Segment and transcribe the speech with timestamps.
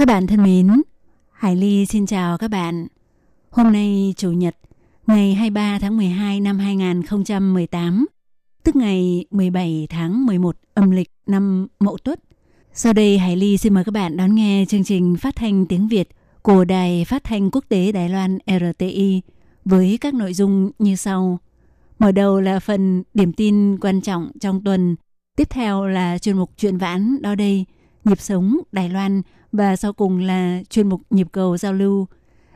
[0.00, 0.82] Các bạn thân mến,
[1.32, 2.86] Hải Ly xin chào các bạn.
[3.50, 4.56] Hôm nay Chủ nhật,
[5.06, 8.06] ngày 23 tháng 12 năm 2018,
[8.64, 12.20] tức ngày 17 tháng 11 âm lịch năm Mậu Tuất.
[12.72, 15.88] Sau đây Hải Ly xin mời các bạn đón nghe chương trình phát thanh tiếng
[15.88, 16.08] Việt
[16.42, 19.22] của Đài Phát thanh Quốc tế Đài Loan RTI
[19.64, 21.38] với các nội dung như sau.
[21.98, 24.96] Mở đầu là phần điểm tin quan trọng trong tuần,
[25.36, 27.64] tiếp theo là chuyên mục chuyện vãn đó đây,
[28.04, 32.06] nhịp sống Đài Loan và sau cùng là chuyên mục nhịp cầu giao lưu.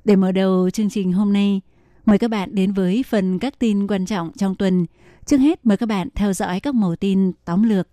[0.05, 1.61] Để mở đầu chương trình hôm nay,
[2.07, 4.87] mời các bạn đến với phần các tin quan trọng trong tuần.
[5.25, 7.89] Trước hết mời các bạn theo dõi các mẫu tin tóm lược.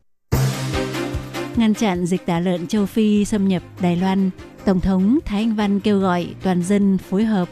[1.56, 4.30] Ngăn chặn dịch tả lợn châu Phi xâm nhập Đài Loan,
[4.66, 7.50] Tổng thống Thái Anh Văn kêu gọi toàn dân phối hợp.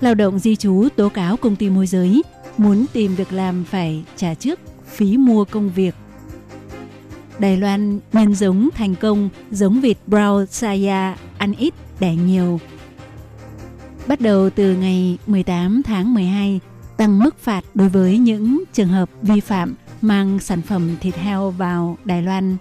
[0.00, 2.22] Lao động di trú tố cáo công ty môi giới,
[2.56, 5.94] muốn tìm việc làm phải trả trước phí mua công việc.
[7.38, 12.60] Đài Loan nhân giống thành công giống vịt Brown Saya ăn ít đẻ nhiều.
[14.06, 16.60] Bắt đầu từ ngày 18 tháng 12,
[16.96, 21.50] tăng mức phạt đối với những trường hợp vi phạm mang sản phẩm thịt heo
[21.50, 22.56] vào Đài Loan.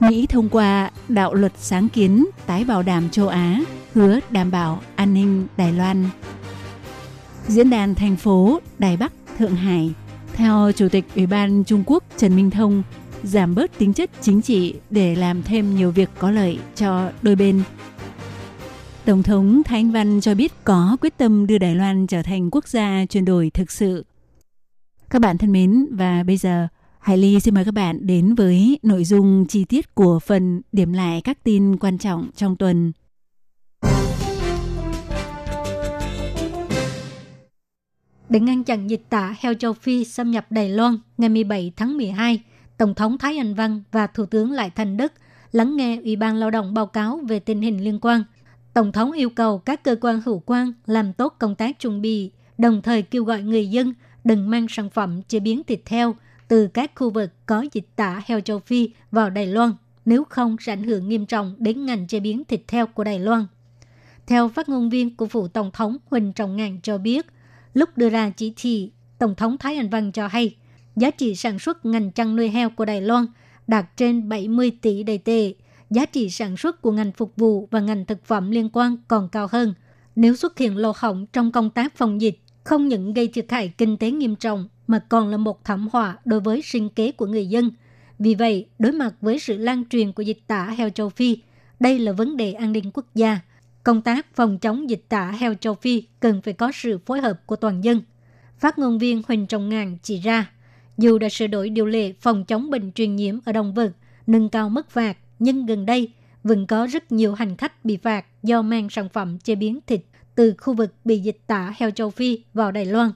[0.00, 3.60] Mỹ thông qua đạo luật sáng kiến tái bảo đảm châu Á,
[3.94, 6.04] hứa đảm bảo an ninh Đài Loan.
[7.46, 9.92] Diễn đàn thành phố Đài Bắc, Thượng Hải,
[10.34, 12.82] theo Chủ tịch Ủy ban Trung Quốc Trần Minh Thông,
[13.22, 17.36] giảm bớt tính chất chính trị để làm thêm nhiều việc có lợi cho đôi
[17.36, 17.62] bên.
[19.04, 22.50] Tổng thống Thái Anh Văn cho biết có quyết tâm đưa Đài Loan trở thành
[22.50, 24.04] quốc gia chuyển đổi thực sự.
[25.10, 28.78] Các bạn thân mến, và bây giờ Hải Ly xin mời các bạn đến với
[28.82, 32.92] nội dung chi tiết của phần điểm lại các tin quan trọng trong tuần.
[38.28, 41.96] Để ngăn chặn dịch tả heo châu Phi xâm nhập Đài Loan ngày 17 tháng
[41.96, 42.40] 12,
[42.80, 45.12] Tổng thống Thái Anh Văn và Thủ tướng Lại Thành Đức
[45.52, 48.24] lắng nghe Ủy ban Lao động báo cáo về tình hình liên quan.
[48.74, 52.30] Tổng thống yêu cầu các cơ quan hữu quan làm tốt công tác chuẩn bị,
[52.58, 56.14] đồng thời kêu gọi người dân đừng mang sản phẩm chế biến thịt heo
[56.48, 59.72] từ các khu vực có dịch tả heo châu Phi vào Đài Loan,
[60.04, 63.18] nếu không sẽ ảnh hưởng nghiêm trọng đến ngành chế biến thịt heo của Đài
[63.18, 63.46] Loan.
[64.26, 67.26] Theo phát ngôn viên của phủ Tổng thống Huỳnh Trọng Ngạn cho biết,
[67.74, 70.56] lúc đưa ra chỉ thị, Tổng thống Thái Anh Văn cho hay,
[70.96, 73.26] giá trị sản xuất ngành chăn nuôi heo của Đài Loan
[73.66, 75.54] đạt trên 70 tỷ đầy tệ,
[75.90, 79.28] giá trị sản xuất của ngành phục vụ và ngành thực phẩm liên quan còn
[79.28, 79.74] cao hơn.
[80.16, 83.72] Nếu xuất hiện lỗ hỏng trong công tác phòng dịch, không những gây thiệt hại
[83.78, 87.26] kinh tế nghiêm trọng mà còn là một thảm họa đối với sinh kế của
[87.26, 87.70] người dân.
[88.18, 91.38] Vì vậy, đối mặt với sự lan truyền của dịch tả heo châu Phi,
[91.80, 93.40] đây là vấn đề an ninh quốc gia.
[93.82, 97.46] Công tác phòng chống dịch tả heo châu Phi cần phải có sự phối hợp
[97.46, 98.02] của toàn dân.
[98.58, 100.50] Phát ngôn viên Huỳnh Trọng Ngàn chỉ ra,
[101.00, 103.92] dù đã sửa đổi điều lệ phòng chống bệnh truyền nhiễm ở động vật,
[104.26, 106.12] nâng cao mức phạt, nhưng gần đây
[106.44, 110.00] vẫn có rất nhiều hành khách bị phạt do mang sản phẩm chế biến thịt
[110.34, 113.10] từ khu vực bị dịch tả heo châu Phi vào Đài Loan.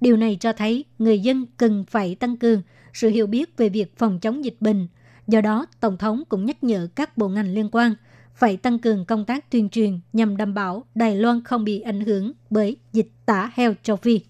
[0.00, 2.62] Điều này cho thấy người dân cần phải tăng cường
[2.92, 4.88] sự hiểu biết về việc phòng chống dịch bệnh.
[5.26, 7.94] Do đó, Tổng thống cũng nhắc nhở các bộ ngành liên quan
[8.34, 12.00] phải tăng cường công tác tuyên truyền nhằm đảm bảo Đài Loan không bị ảnh
[12.00, 14.20] hưởng bởi dịch tả heo châu Phi.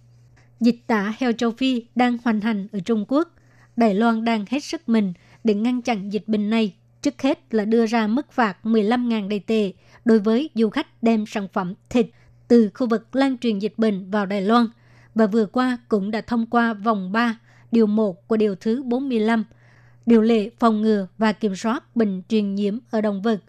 [0.61, 3.29] Dịch tả heo châu Phi đang hoành hành ở Trung Quốc.
[3.77, 5.13] Đài Loan đang hết sức mình
[5.45, 6.75] để ngăn chặn dịch bệnh này.
[7.03, 9.73] Trước hết là đưa ra mức phạt 15.000 đầy tệ
[10.05, 12.07] đối với du khách đem sản phẩm thịt
[12.49, 14.67] từ khu vực lan truyền dịch bệnh vào Đài Loan
[15.15, 17.39] và vừa qua cũng đã thông qua vòng 3,
[17.73, 19.45] điều 1 của điều thứ 45,
[20.07, 23.41] điều lệ phòng ngừa và kiểm soát bệnh truyền nhiễm ở động vật.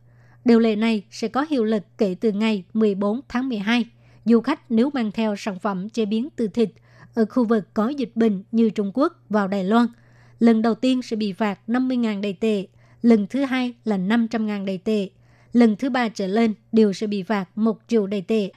[0.45, 3.85] Điều lệ này sẽ có hiệu lực kể từ ngày 14 tháng 12.
[4.25, 6.69] Du khách nếu mang theo sản phẩm chế biến từ thịt
[7.15, 9.87] ở khu vực có dịch bệnh như Trung Quốc vào Đài Loan,
[10.39, 12.67] lần đầu tiên sẽ bị phạt 50.000 đầy tệ,
[13.01, 15.09] lần thứ hai là 500.000 đầy tệ,
[15.53, 18.51] lần thứ ba trở lên đều sẽ bị phạt 1 triệu đầy tệ.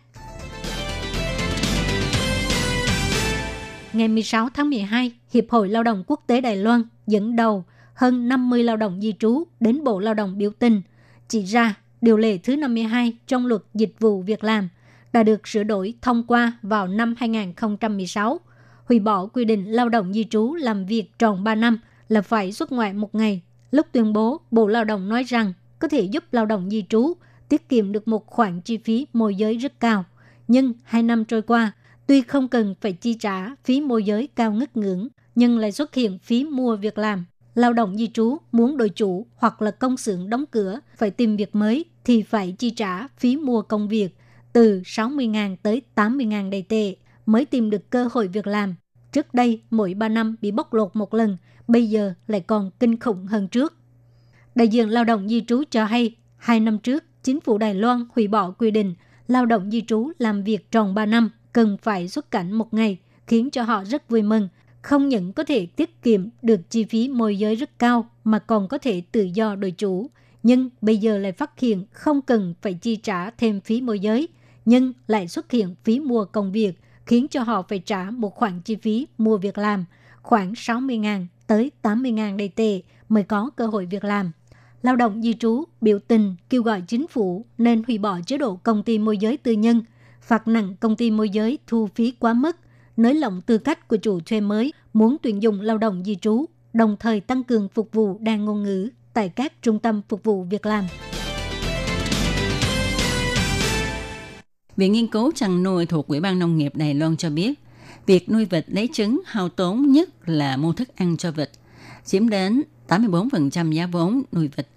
[3.92, 7.64] Ngày 16 tháng 12, Hiệp hội Lao động Quốc tế Đài Loan dẫn đầu
[7.94, 10.82] hơn 50 lao động di trú đến Bộ Lao động biểu tình,
[11.28, 14.68] chỉ ra điều lệ thứ 52 trong luật dịch vụ việc làm
[15.12, 18.40] đã được sửa đổi thông qua vào năm 2016,
[18.88, 22.52] hủy bỏ quy định lao động di trú làm việc tròn 3 năm là phải
[22.52, 26.24] xuất ngoại một ngày, Lúc tuyên bố, Bộ Lao động nói rằng có thể giúp
[26.32, 27.12] lao động di trú
[27.48, 30.04] tiết kiệm được một khoản chi phí môi giới rất cao.
[30.48, 31.72] Nhưng hai năm trôi qua,
[32.06, 35.94] tuy không cần phải chi trả phí môi giới cao ngất ngưỡng, nhưng lại xuất
[35.94, 37.24] hiện phí mua việc làm.
[37.54, 41.36] Lao động di trú muốn đổi chủ hoặc là công xưởng đóng cửa phải tìm
[41.36, 44.16] việc mới thì phải chi trả phí mua công việc
[44.52, 46.94] từ 60.000 tới 80.000 đầy tệ
[47.28, 48.74] mới tìm được cơ hội việc làm.
[49.12, 51.36] Trước đây, mỗi 3 năm bị bóc lột một lần,
[51.68, 53.74] bây giờ lại còn kinh khủng hơn trước.
[54.54, 58.06] Đại diện lao động di trú cho hay, hai năm trước, chính phủ Đài Loan
[58.14, 58.94] hủy bỏ quy định
[59.28, 62.98] lao động di trú làm việc tròn 3 năm cần phải xuất cảnh một ngày,
[63.26, 64.48] khiến cho họ rất vui mừng.
[64.82, 68.68] Không những có thể tiết kiệm được chi phí môi giới rất cao mà còn
[68.68, 70.10] có thể tự do đổi chủ.
[70.42, 74.28] Nhưng bây giờ lại phát hiện không cần phải chi trả thêm phí môi giới,
[74.64, 76.72] nhưng lại xuất hiện phí mua công việc,
[77.08, 79.84] khiến cho họ phải trả một khoản chi phí mua việc làm,
[80.22, 84.32] khoảng 60.000 tới 80.000 đầy tệ mới có cơ hội việc làm.
[84.82, 88.56] Lao động di trú biểu tình kêu gọi chính phủ nên hủy bỏ chế độ
[88.56, 89.82] công ty môi giới tư nhân,
[90.20, 92.56] phạt nặng công ty môi giới thu phí quá mức,
[92.96, 96.44] nới lỏng tư cách của chủ thuê mới muốn tuyển dụng lao động di trú,
[96.72, 100.42] đồng thời tăng cường phục vụ đa ngôn ngữ tại các trung tâm phục vụ
[100.42, 100.84] việc làm.
[104.78, 107.54] Viện nghiên cứu chăn nuôi thuộc Ủy ban Nông nghiệp Đài Loan cho biết,
[108.06, 111.50] việc nuôi vịt lấy trứng hao tốn nhất là mua thức ăn cho vịt,
[112.04, 114.68] chiếm đến 84% giá vốn nuôi vịt.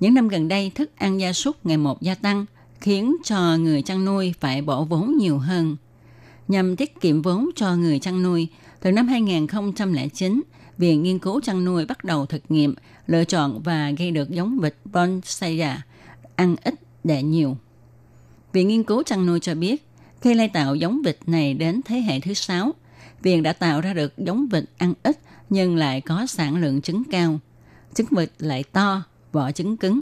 [0.00, 2.46] Những năm gần đây, thức ăn gia súc ngày một gia tăng,
[2.80, 5.76] khiến cho người chăn nuôi phải bỏ vốn nhiều hơn.
[6.48, 8.48] Nhằm tiết kiệm vốn cho người chăn nuôi,
[8.80, 10.42] từ năm 2009,
[10.78, 12.74] Viện Nghiên cứu chăn nuôi bắt đầu thực nghiệm,
[13.06, 15.82] lựa chọn và gây được giống vịt Bonsaya,
[16.36, 16.74] ăn ít
[17.04, 17.56] đẻ nhiều.
[18.52, 19.86] Viện Nghiên cứu chăn nuôi cho biết,
[20.20, 22.72] khi lai tạo giống vịt này đến thế hệ thứ sáu,
[23.22, 25.18] Viện đã tạo ra được giống vịt ăn ít
[25.50, 27.38] nhưng lại có sản lượng trứng cao.
[27.94, 29.02] Trứng vịt lại to,
[29.32, 30.00] vỏ trứng cứng.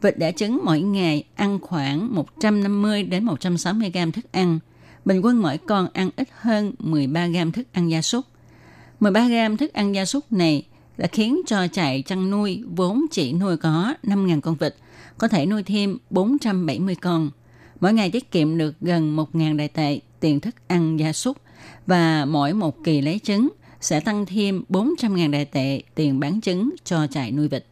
[0.00, 4.58] Vịt đẻ trứng mỗi ngày ăn khoảng 150 đến 160 gram thức ăn.
[5.04, 8.24] Bình quân mỗi con ăn ít hơn 13 gram thức ăn gia súc.
[9.00, 10.66] 13 gram thức ăn gia súc này
[10.96, 14.74] đã khiến cho trại chăn nuôi vốn chỉ nuôi có 5.000 con vịt,
[15.18, 17.30] có thể nuôi thêm 470 con.
[17.80, 21.36] Mỗi ngày tiết kiệm được gần 1.000 đại tệ tiền thức ăn gia súc
[21.86, 23.48] và mỗi một kỳ lấy trứng
[23.80, 27.66] sẽ tăng thêm 400.000 đại tệ tiền bán trứng cho trại nuôi vịt.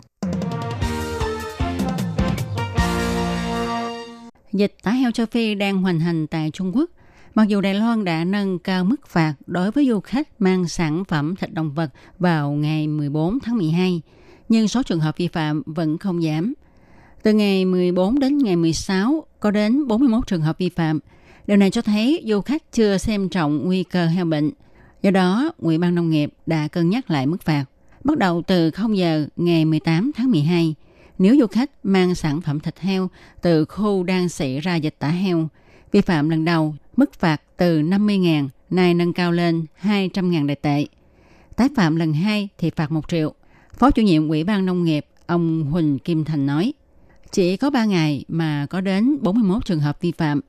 [4.53, 6.91] Dịch tả heo châu Phi đang hoành hành tại Trung Quốc.
[7.35, 11.05] Mặc dù Đài Loan đã nâng cao mức phạt đối với du khách mang sản
[11.05, 14.01] phẩm thịt động vật vào ngày 14 tháng 12,
[14.49, 16.55] nhưng số trường hợp vi phạm vẫn không giảm.
[17.23, 20.99] Từ ngày 14 đến ngày 16 có đến 41 trường hợp vi phạm.
[21.47, 24.51] Điều này cho thấy du khách chưa xem trọng nguy cơ heo bệnh.
[25.03, 27.65] Do đó, Ủy ban Nông nghiệp đã cân nhắc lại mức phạt.
[28.05, 30.75] Bắt đầu từ 0 giờ ngày 18 tháng 12,
[31.19, 33.11] nếu du khách mang sản phẩm thịt heo
[33.43, 35.49] từ khu đang xảy ra dịch tả heo,
[35.93, 40.87] vi phạm lần đầu, mức phạt từ 50.000 nay nâng cao lên 200.000 đại tệ.
[41.57, 43.35] Tái phạm lần hai thì phạt 1 triệu.
[43.79, 46.73] Phó chủ nhiệm Ủy ban Nông nghiệp ông Huỳnh Kim Thành nói,
[47.33, 50.41] chỉ có 3 ngày mà có đến 41 trường hợp vi phạm.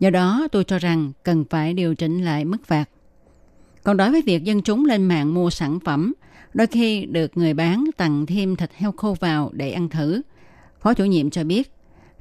[0.00, 2.84] Do đó tôi cho rằng cần phải điều chỉnh lại mức phạt.
[3.82, 6.12] Còn đối với việc dân chúng lên mạng mua sản phẩm,
[6.54, 10.22] đôi khi được người bán tặng thêm thịt heo khô vào để ăn thử.
[10.80, 11.72] Phó chủ nhiệm cho biết,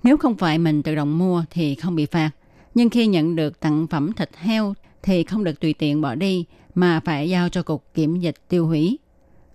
[0.03, 2.31] nếu không phải mình tự động mua thì không bị phạt.
[2.75, 6.45] Nhưng khi nhận được tặng phẩm thịt heo thì không được tùy tiện bỏ đi
[6.75, 8.99] mà phải giao cho cục kiểm dịch tiêu hủy.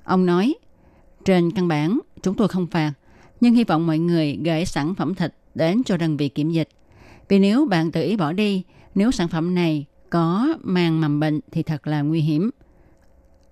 [0.04, 0.54] Ông nói,
[1.24, 2.92] trên căn bản chúng tôi không phạt,
[3.40, 6.68] nhưng hy vọng mọi người gửi sản phẩm thịt đến cho đơn vị kiểm dịch.
[7.28, 8.62] Vì nếu bạn tự ý bỏ đi,
[8.94, 12.50] nếu sản phẩm này có mang mầm bệnh thì thật là nguy hiểm.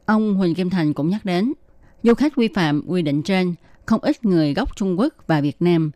[0.07, 1.53] Ông Huỳnh Kim Thành cũng nhắc đến,
[2.03, 3.55] du khách vi phạm quy định trên
[3.87, 5.91] không ít người gốc Trung Quốc và Việt Nam,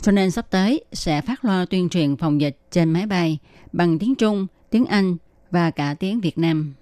[0.00, 3.38] cho nên sắp tới sẽ phát loa tuyên truyền phòng dịch trên máy bay
[3.72, 5.16] bằng tiếng Trung, tiếng Anh
[5.50, 6.74] và cả tiếng Việt Nam.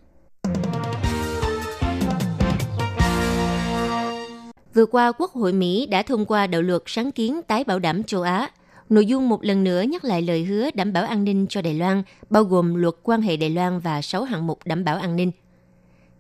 [4.75, 8.03] Vừa qua, Quốc hội Mỹ đã thông qua đạo luật sáng kiến tái bảo đảm
[8.03, 8.51] châu Á–
[8.93, 11.75] Nội dung một lần nữa nhắc lại lời hứa đảm bảo an ninh cho Đài
[11.75, 15.17] Loan, bao gồm luật quan hệ Đài Loan và 6 hạng mục đảm bảo an
[15.17, 15.31] ninh.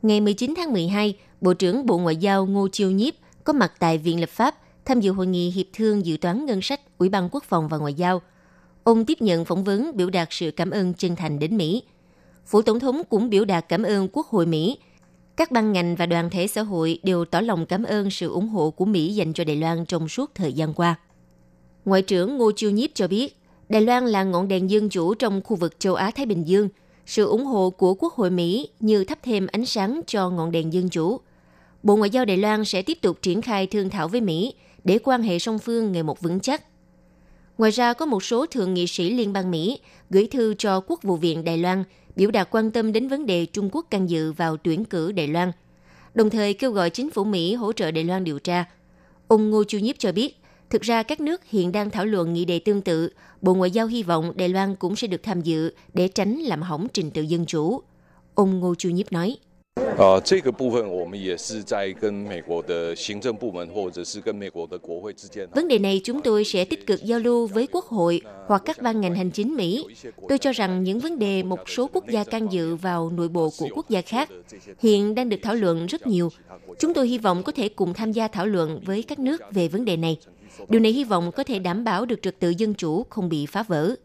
[0.02, 3.98] Ngày 19 tháng 12, Bộ trưởng Bộ Ngoại giao Ngô Chiêu Nhiếp có mặt tại
[3.98, 4.54] Viện Lập pháp
[4.84, 7.78] tham dự hội nghị hiệp thương dự toán ngân sách Ủy ban Quốc phòng và
[7.78, 8.22] Ngoại giao.
[8.84, 11.82] Ông tiếp nhận phỏng vấn biểu đạt sự cảm ơn chân thành đến Mỹ.
[12.46, 14.78] Phủ Tổng thống cũng biểu đạt cảm ơn Quốc hội Mỹ.
[15.36, 18.48] Các ban ngành và đoàn thể xã hội đều tỏ lòng cảm ơn sự ủng
[18.48, 20.94] hộ của Mỹ dành cho Đài Loan trong suốt thời gian qua.
[21.84, 25.40] Ngoại trưởng Ngô Chiêu Nhiếp cho biết, Đài Loan là ngọn đèn dân chủ trong
[25.44, 26.68] khu vực châu Á-Thái Bình Dương.
[27.06, 30.72] Sự ủng hộ của Quốc hội Mỹ như thắp thêm ánh sáng cho ngọn đèn
[30.72, 31.20] dân chủ.
[31.82, 34.98] Bộ Ngoại giao Đài Loan sẽ tiếp tục triển khai thương thảo với Mỹ để
[35.04, 36.62] quan hệ song phương ngày một vững chắc.
[37.58, 41.02] Ngoài ra, có một số thượng nghị sĩ liên bang Mỹ gửi thư cho Quốc
[41.02, 41.84] vụ viện Đài Loan
[42.16, 45.28] biểu đạt quan tâm đến vấn đề Trung Quốc can dự vào tuyển cử Đài
[45.28, 45.52] Loan,
[46.14, 48.64] đồng thời kêu gọi chính phủ Mỹ hỗ trợ Đài Loan điều tra.
[49.28, 50.40] Ông Ngô Chu Nhiếp cho biết,
[50.70, 53.86] thực ra các nước hiện đang thảo luận nghị đề tương tự, Bộ Ngoại giao
[53.86, 57.22] hy vọng Đài Loan cũng sẽ được tham dự để tránh làm hỏng trình tự
[57.22, 57.82] dân chủ.
[58.34, 59.36] Ông Ngô Chu Nhiếp nói.
[59.97, 65.47] 呃，这个部分我们也是在跟美国的行政部门或者是跟美国的国会之间。
[65.55, 68.81] Vấn đề này chúng tôi sẽ tích cực giao lưu với Quốc hội hoặc các
[68.81, 69.85] ban ngành hành chính Mỹ.
[70.29, 73.49] Tôi cho rằng những vấn đề một số quốc gia can dự vào nội bộ
[73.57, 74.29] của quốc gia khác
[74.79, 76.29] hiện đang được thảo luận rất nhiều.
[76.79, 79.67] Chúng tôi hy vọng có thể cùng tham gia thảo luận với các nước về
[79.67, 80.17] vấn đề này.
[80.69, 83.45] Điều này hy vọng có thể đảm bảo được trật tự dân chủ không bị
[83.45, 83.95] phá vỡ.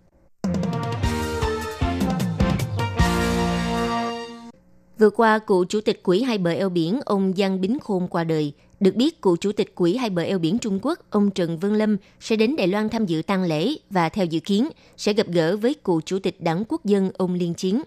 [4.99, 8.23] Vừa qua, cựu chủ tịch Quỹ hai bờ eo biển ông Giang Bính Khôn qua
[8.23, 8.53] đời.
[8.79, 11.75] Được biết, cựu chủ tịch Quỹ hai bờ eo biển Trung Quốc ông Trần Vân
[11.75, 15.27] Lâm sẽ đến Đài Loan tham dự tang lễ và theo dự kiến sẽ gặp
[15.27, 17.81] gỡ với cựu chủ tịch Đảng Quốc dân ông Liên Chiến.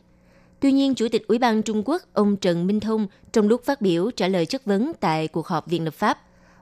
[0.61, 3.81] Tuy nhiên, Chủ tịch Ủy ban Trung Quốc ông Trần Minh Thông trong lúc phát
[3.81, 6.19] biểu trả lời chất vấn tại cuộc họp Viện lập pháp,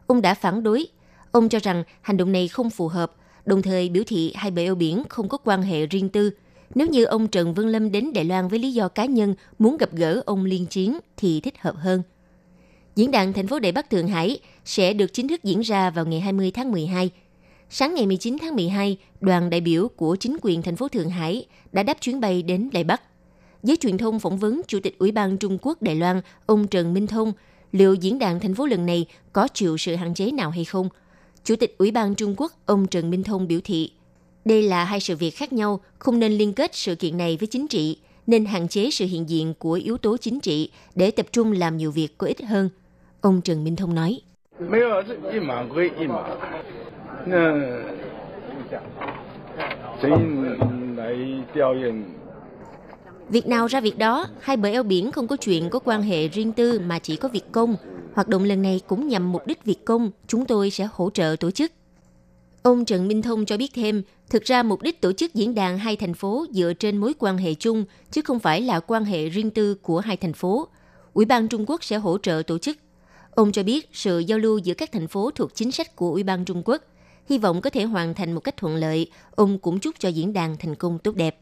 [0.07, 0.87] ông đã phản đối.
[1.31, 3.13] Ông cho rằng hành động này không phù hợp,
[3.47, 6.31] đồng thời biểu thị hai bờ eo biển không có quan hệ riêng tư–
[6.75, 9.77] nếu như ông Trần Vân Lâm đến Đài Loan với lý do cá nhân muốn
[9.77, 12.03] gặp gỡ ông Liên Chiến thì thích hợp hơn.
[12.97, 16.07] Diễn đàn thành phố Đại Bắc Thượng Hải sẽ được chính thức diễn ra vào
[16.07, 17.11] ngày 20 tháng 12.
[17.71, 21.47] Sáng ngày 19 tháng 12, đoàn đại biểu của chính quyền thành phố Thượng Hải
[21.73, 23.03] đã đáp chuyến bay đến Đài Bắc.
[23.63, 26.95] Giới truyền thông phỏng vấn Chủ tịch Ủy ban Trung Quốc Đài Loan ông Trần
[26.95, 27.33] Minh Thông
[27.73, 30.89] liệu diễn đàn thành phố lần này có chịu sự hạn chế nào hay không.
[31.45, 33.91] Chủ tịch Ủy ban Trung Quốc ông Trần Minh Thông biểu thị
[34.49, 37.47] đây là hai sự việc khác nhau, không nên liên kết sự kiện này với
[37.47, 41.27] chính trị, nên hạn chế sự hiện diện của yếu tố chính trị để tập
[41.33, 42.71] trung làm nhiều việc có ích hơn.
[43.21, 44.21] Ông Trần Minh Thông nói.
[53.29, 56.29] Việc nào ra việc đó, hai bờ eo biển không có chuyện có quan hệ
[56.29, 57.77] riêng tư mà chỉ có việc công.
[58.15, 61.37] Hoạt động lần này cũng nhằm mục đích việc công, chúng tôi sẽ hỗ trợ
[61.41, 61.73] tổ chức.
[62.63, 65.79] Ông Trần Minh Thông cho biết thêm, thực ra mục đích tổ chức diễn đàn
[65.79, 69.29] hai thành phố dựa trên mối quan hệ chung, chứ không phải là quan hệ
[69.29, 70.69] riêng tư của hai thành phố.
[71.13, 72.77] Ủy ban Trung Quốc sẽ hỗ trợ tổ chức.
[73.31, 76.23] Ông cho biết sự giao lưu giữa các thành phố thuộc chính sách của Ủy
[76.23, 76.83] ban Trung Quốc,
[77.29, 79.11] hy vọng có thể hoàn thành một cách thuận lợi.
[79.35, 81.41] Ông cũng chúc cho diễn đàn thành công tốt đẹp.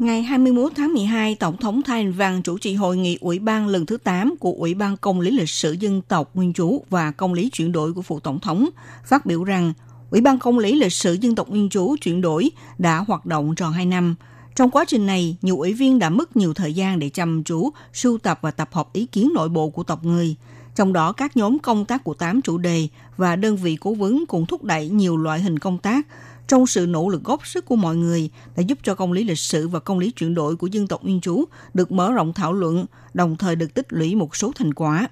[0.00, 3.66] Ngày 21 tháng 12, Tổng thống Thái Anh Văn chủ trì hội nghị Ủy ban
[3.66, 7.10] lần thứ 8 của Ủy ban Công lý lịch sử dân tộc Nguyên trú và
[7.10, 8.68] Công lý chuyển đổi của Phụ Tổng thống,
[9.04, 9.72] phát biểu rằng
[10.10, 13.54] Ủy ban Công lý lịch sử dân tộc Nguyên trú chuyển đổi đã hoạt động
[13.54, 14.14] tròn 2 năm.
[14.56, 17.70] Trong quá trình này, nhiều ủy viên đã mất nhiều thời gian để chăm chú,
[17.92, 20.36] sưu tập và tập hợp ý kiến nội bộ của tộc người.
[20.76, 24.24] Trong đó, các nhóm công tác của 8 chủ đề và đơn vị cố vấn
[24.26, 26.06] cũng thúc đẩy nhiều loại hình công tác,
[26.50, 29.38] trong sự nỗ lực góp sức của mọi người đã giúp cho công lý lịch
[29.38, 32.52] sử và công lý chuyển đổi của dân tộc Nguyên trú được mở rộng thảo
[32.52, 35.08] luận, đồng thời được tích lũy một số thành quả.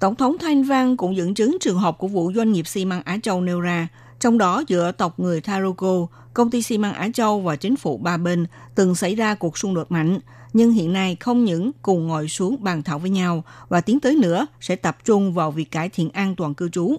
[0.00, 3.02] Tổng thống Thanh Văn cũng dẫn chứng trường hợp của vụ doanh nghiệp xi măng
[3.02, 3.88] Á Châu nêu ra,
[4.20, 7.98] trong đó giữa tộc người Taroko, công ty xi măng Á Châu và chính phủ
[7.98, 10.18] ba bên từng xảy ra cuộc xung đột mạnh,
[10.52, 14.16] nhưng hiện nay không những cùng ngồi xuống bàn thảo với nhau và tiến tới
[14.16, 16.96] nữa sẽ tập trung vào việc cải thiện an toàn cư trú,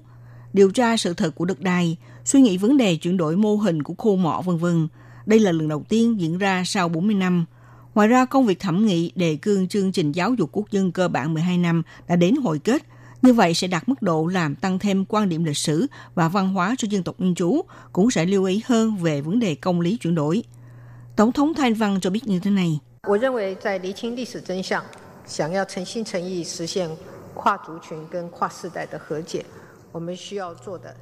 [0.54, 3.84] điều tra sự thật của đất đai, suy nghĩ vấn đề chuyển đổi mô hình
[3.84, 4.88] của khu mỏ vân vân.
[5.26, 7.46] Đây là lần đầu tiên diễn ra sau 40 năm.
[7.96, 11.08] Ngoài ra, công việc thẩm nghị đề cương chương trình giáo dục quốc dân cơ
[11.08, 12.84] bản 12 năm đã đến hồi kết.
[13.22, 16.54] Như vậy sẽ đạt mức độ làm tăng thêm quan điểm lịch sử và văn
[16.54, 17.62] hóa cho dân tộc Nguyên trú,
[17.94, 20.44] cũng sẽ lưu ý hơn về vấn đề công lý chuyển đổi.
[21.16, 22.80] Tổng thống Thanh Văn cho biết như thế này.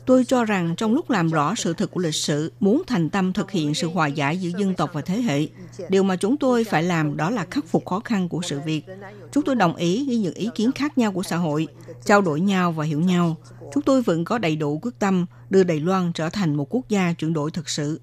[0.05, 3.33] Tôi cho rằng trong lúc làm rõ sự thật của lịch sử, muốn thành tâm
[3.33, 5.47] thực hiện sự hòa giải giữa dân tộc và thế hệ,
[5.89, 8.85] điều mà chúng tôi phải làm đó là khắc phục khó khăn của sự việc.
[9.31, 11.67] Chúng tôi đồng ý với những ý kiến khác nhau của xã hội,
[12.05, 13.35] trao đổi nhau và hiểu nhau.
[13.73, 16.89] Chúng tôi vẫn có đầy đủ quyết tâm đưa Đài Loan trở thành một quốc
[16.89, 18.01] gia chuyển đổi thực sự.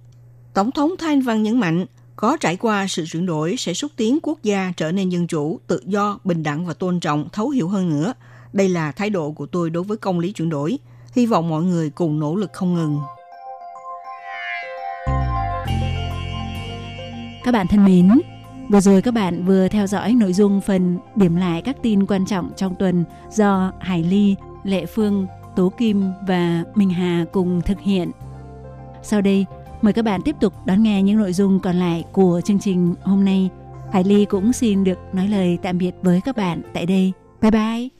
[0.55, 4.19] Tổng thống Thanh Văn nhấn mạnh, có trải qua sự chuyển đổi sẽ xúc tiến
[4.23, 7.69] quốc gia trở nên dân chủ, tự do, bình đẳng và tôn trọng, thấu hiểu
[7.69, 8.13] hơn nữa–
[8.53, 10.79] đây là thái độ của tôi đối với công lý chuyển đổi.
[11.13, 13.01] Hy vọng mọi người cùng nỗ lực không ngừng.
[17.45, 18.11] Các bạn thân mến,
[18.69, 22.27] vừa rồi các bạn vừa theo dõi nội dung phần điểm lại các tin quan
[22.27, 25.27] trọng trong tuần do Hải Ly, Lệ Phương,
[25.57, 28.11] Tố Kim và Minh Hà cùng thực hiện.
[29.03, 29.47] Sau đây,
[29.83, 32.95] mời các bạn tiếp tục đón nghe những nội dung còn lại của chương trình
[33.03, 33.51] hôm nay.
[33.93, 37.13] Hải Ly cũng xin được nói lời tạm biệt với các bạn tại đây.
[37.41, 38.00] Bye bye!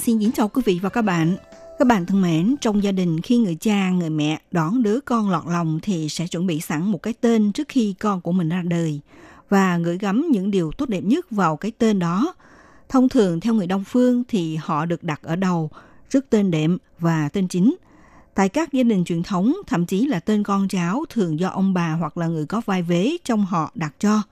[0.00, 1.36] Xin kính chào quý vị và các bạn.
[1.78, 5.30] Các bạn thân mến, trong gia đình khi người cha, người mẹ đón đứa con
[5.30, 8.48] lọt lòng thì sẽ chuẩn bị sẵn một cái tên trước khi con của mình
[8.48, 9.00] ra đời
[9.48, 12.34] và gửi gắm những điều tốt đẹp nhất vào cái tên đó.
[12.88, 15.70] Thông thường theo người Đông phương thì họ được đặt ở đầu,
[16.10, 17.76] trước tên đệm và tên chính.
[18.34, 21.74] Tại các gia đình truyền thống, thậm chí là tên con cháu thường do ông
[21.74, 24.22] bà hoặc là người có vai vế trong họ đặt cho.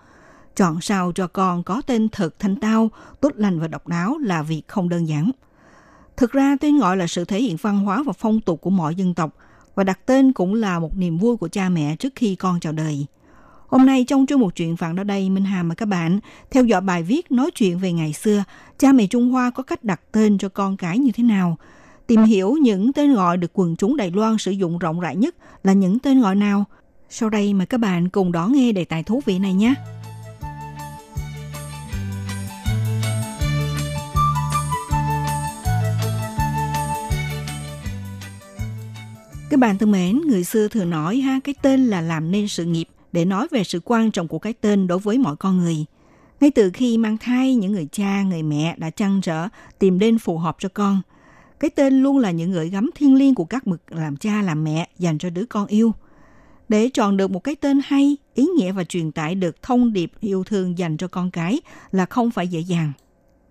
[0.57, 2.91] Chọn sao cho con có tên thật thanh tao,
[3.21, 5.31] tốt lành và độc đáo là việc không đơn giản.
[6.17, 8.95] Thực ra tên gọi là sự thể hiện văn hóa và phong tục của mọi
[8.95, 9.37] dân tộc
[9.75, 12.73] và đặt tên cũng là một niềm vui của cha mẹ trước khi con chào
[12.73, 13.07] đời.
[13.67, 16.65] Hôm nay trong chương một chuyện vạn đó đây, Minh Hà mời các bạn theo
[16.65, 18.45] dõi bài viết nói chuyện về ngày xưa,
[18.79, 21.57] cha mẹ Trung Hoa có cách đặt tên cho con cái như thế nào.
[22.07, 25.35] Tìm hiểu những tên gọi được quần chúng Đài Loan sử dụng rộng rãi nhất
[25.63, 26.65] là những tên gọi nào.
[27.09, 29.75] Sau đây mời các bạn cùng đón nghe đề tài thú vị này nhé.
[39.51, 42.65] Các bạn thân mến, người xưa thường nói ha cái tên là làm nên sự
[42.65, 45.85] nghiệp để nói về sự quan trọng của cái tên đối với mọi con người.
[46.41, 50.19] Ngay từ khi mang thai, những người cha, người mẹ đã chăn trở tìm đến
[50.19, 51.03] phù hợp cho con.
[51.61, 54.65] Cái tên luôn là những gửi gắm thiêng liêng của các bậc làm cha làm
[54.65, 55.93] mẹ dành cho đứa con yêu.
[56.69, 60.13] Để chọn được một cái tên hay, ý nghĩa và truyền tải được thông điệp
[60.21, 61.61] yêu thương dành cho con cái
[61.93, 62.93] là không phải dễ dàng.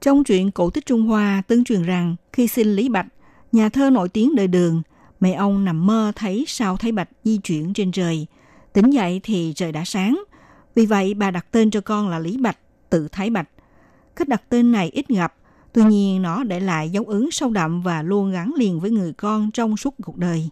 [0.01, 3.07] Trong truyện cổ tích Trung Hoa tương truyền rằng khi sinh Lý Bạch,
[3.51, 4.81] nhà thơ nổi tiếng đời đường,
[5.19, 8.27] mẹ ông nằm mơ thấy sao Thái Bạch di chuyển trên trời.
[8.73, 10.23] Tỉnh dậy thì trời đã sáng.
[10.75, 12.57] Vì vậy bà đặt tên cho con là Lý Bạch,
[12.89, 13.49] tự Thái Bạch.
[14.15, 15.33] Cách đặt tên này ít gặp,
[15.73, 19.13] tuy nhiên nó để lại dấu ấn sâu đậm và luôn gắn liền với người
[19.13, 20.49] con trong suốt cuộc đời.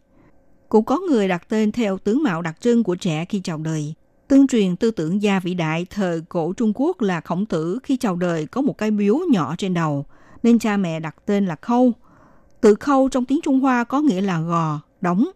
[0.69, 3.93] Cũng có người đặt tên theo tướng mạo đặc trưng của trẻ khi chào đời.
[4.27, 7.97] Tương truyền tư tưởng gia vĩ đại thời cổ Trung Quốc là khổng tử khi
[7.97, 10.05] chào đời có một cái biếu nhỏ trên đầu,
[10.43, 11.93] nên cha mẹ đặt tên là Khâu–
[12.61, 15.27] Tự khâu trong tiếng Trung Hoa có nghĩa là gò, đóng.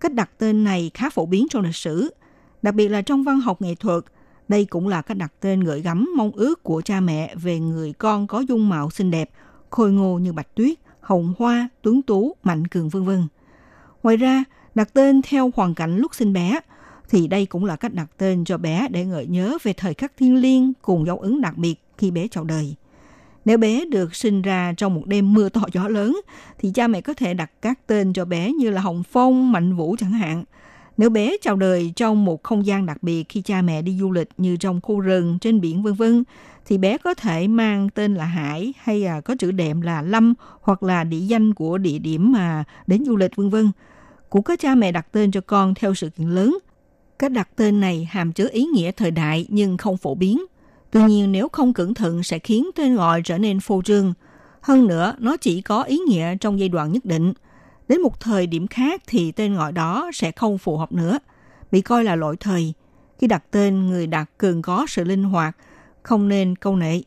[0.00, 2.14] Cách đặt tên này khá phổ biến trong lịch sử,
[2.62, 4.04] đặc biệt là trong văn học nghệ thuật.
[4.48, 7.92] Đây cũng là cách đặt tên gợi gắm mong ước của cha mẹ về người
[7.92, 9.30] con có dung mạo xinh đẹp,
[9.70, 13.26] khôi ngô như bạch tuyết, hồng hoa, tuấn tú, mạnh cường vân vân.
[14.02, 14.44] Ngoài ra,
[14.74, 16.60] đặt tên theo hoàn cảnh lúc sinh bé,
[17.08, 20.16] thì đây cũng là cách đặt tên cho bé để gợi nhớ về thời khắc
[20.16, 22.74] thiêng liêng cùng dấu ấn đặc biệt khi bé chào đời.
[23.44, 26.20] Nếu bé được sinh ra trong một đêm mưa to gió lớn,
[26.58, 29.76] thì cha mẹ có thể đặt các tên cho bé như là Hồng Phong, Mạnh
[29.76, 30.44] Vũ chẳng hạn.
[30.96, 34.10] Nếu bé chào đời trong một không gian đặc biệt khi cha mẹ đi du
[34.10, 36.24] lịch như trong khu rừng, trên biển vân vân,
[36.66, 40.34] thì bé có thể mang tên là Hải hay là có chữ đệm là Lâm
[40.60, 43.70] hoặc là địa danh của địa điểm mà đến du lịch vân vân.
[44.30, 46.58] Cũng có cha mẹ đặt tên cho con theo sự kiện lớn.
[47.18, 50.42] Cách đặt tên này hàm chứa ý nghĩa thời đại nhưng không phổ biến.
[50.92, 54.12] Tuy nhiên nếu không cẩn thận sẽ khiến tên gọi trở nên phô trương.
[54.60, 57.32] Hơn nữa, nó chỉ có ý nghĩa trong giai đoạn nhất định.
[57.88, 61.18] Đến một thời điểm khác thì tên gọi đó sẽ không phù hợp nữa,
[61.70, 62.72] bị coi là lỗi thời.
[63.18, 65.56] Khi đặt tên, người đặt cần có sự linh hoạt,
[66.02, 67.00] không nên câu nệ.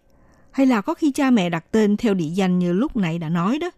[0.51, 3.29] Hay là có khi cha mẹ đặt tên theo địa danh như lúc nãy đã
[3.29, 3.69] nói đó.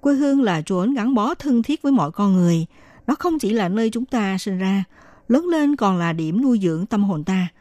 [0.00, 2.66] Quê hương là chốn gắn bó thân thiết với mọi con người.
[3.06, 4.84] Nó không chỉ là nơi chúng ta sinh ra,
[5.28, 7.48] lớn lên còn là điểm nuôi dưỡng tâm hồn ta–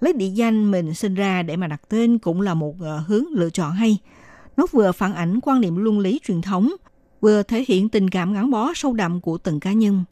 [0.00, 3.24] lấy địa danh mình sinh ra để mà đặt tên cũng là một ờ, hướng
[3.30, 3.98] lựa chọn hay.
[4.56, 6.70] Nó vừa phản ảnh quan niệm luân lý truyền thống,
[7.20, 10.04] vừa thể hiện tình cảm gắn bó sâu đậm của từng cá nhân.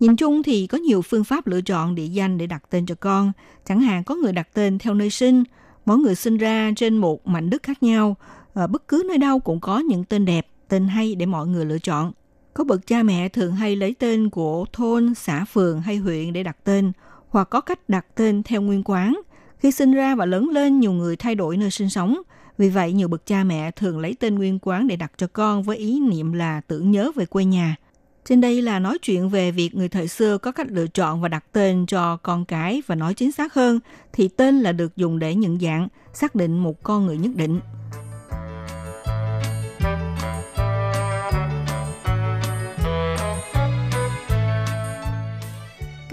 [0.00, 2.94] Nhìn chung thì có nhiều phương pháp lựa chọn địa danh để đặt tên cho
[2.94, 3.32] con.
[3.66, 5.44] Chẳng hạn có người đặt tên theo nơi sinh,
[5.86, 8.16] mỗi người sinh ra trên một mảnh đất khác nhau.
[8.54, 11.64] Ở bất cứ nơi đâu cũng có những tên đẹp, tên hay để mọi người
[11.64, 12.12] lựa chọn.
[12.54, 16.42] Có bậc cha mẹ thường hay lấy tên của thôn, xã phường hay huyện để
[16.42, 16.92] đặt tên,
[17.34, 19.20] hoặc có cách đặt tên theo nguyên quán.
[19.58, 22.18] Khi sinh ra và lớn lên, nhiều người thay đổi nơi sinh sống.
[22.58, 25.62] Vì vậy, nhiều bậc cha mẹ thường lấy tên nguyên quán để đặt cho con
[25.62, 27.76] với ý niệm là tưởng nhớ về quê nhà.
[28.24, 31.28] Trên đây là nói chuyện về việc người thời xưa có cách lựa chọn và
[31.28, 33.80] đặt tên cho con cái và nói chính xác hơn
[34.12, 37.60] thì tên là được dùng để nhận dạng, xác định một con người nhất định.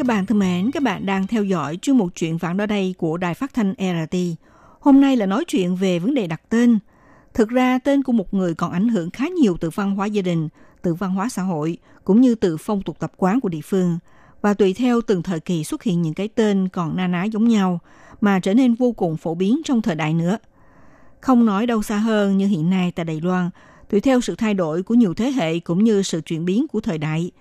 [0.01, 2.95] Các bạn thân mến, các bạn đang theo dõi chuyên mục chuyện vạn đó đây
[2.97, 4.17] của Đài Phát thanh RT.
[4.79, 6.79] Hôm nay là nói chuyện về vấn đề đặt tên.
[7.33, 10.21] Thực ra tên của một người còn ảnh hưởng khá nhiều từ văn hóa gia
[10.21, 10.49] đình,
[10.81, 13.99] từ văn hóa xã hội, cũng như từ phong tục tập quán của địa phương.
[14.41, 17.47] Và tùy theo từng thời kỳ xuất hiện những cái tên còn na ná giống
[17.47, 17.79] nhau,
[18.21, 20.37] mà trở nên vô cùng phổ biến trong thời đại nữa.
[21.19, 23.49] Không nói đâu xa hơn như hiện nay tại Đài Loan,
[23.89, 26.81] tùy theo sự thay đổi của nhiều thế hệ cũng như sự chuyển biến của
[26.81, 27.31] thời đại,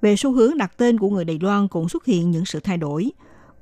[0.00, 2.76] về xu hướng đặt tên của người Đài Loan cũng xuất hiện những sự thay
[2.76, 3.10] đổi.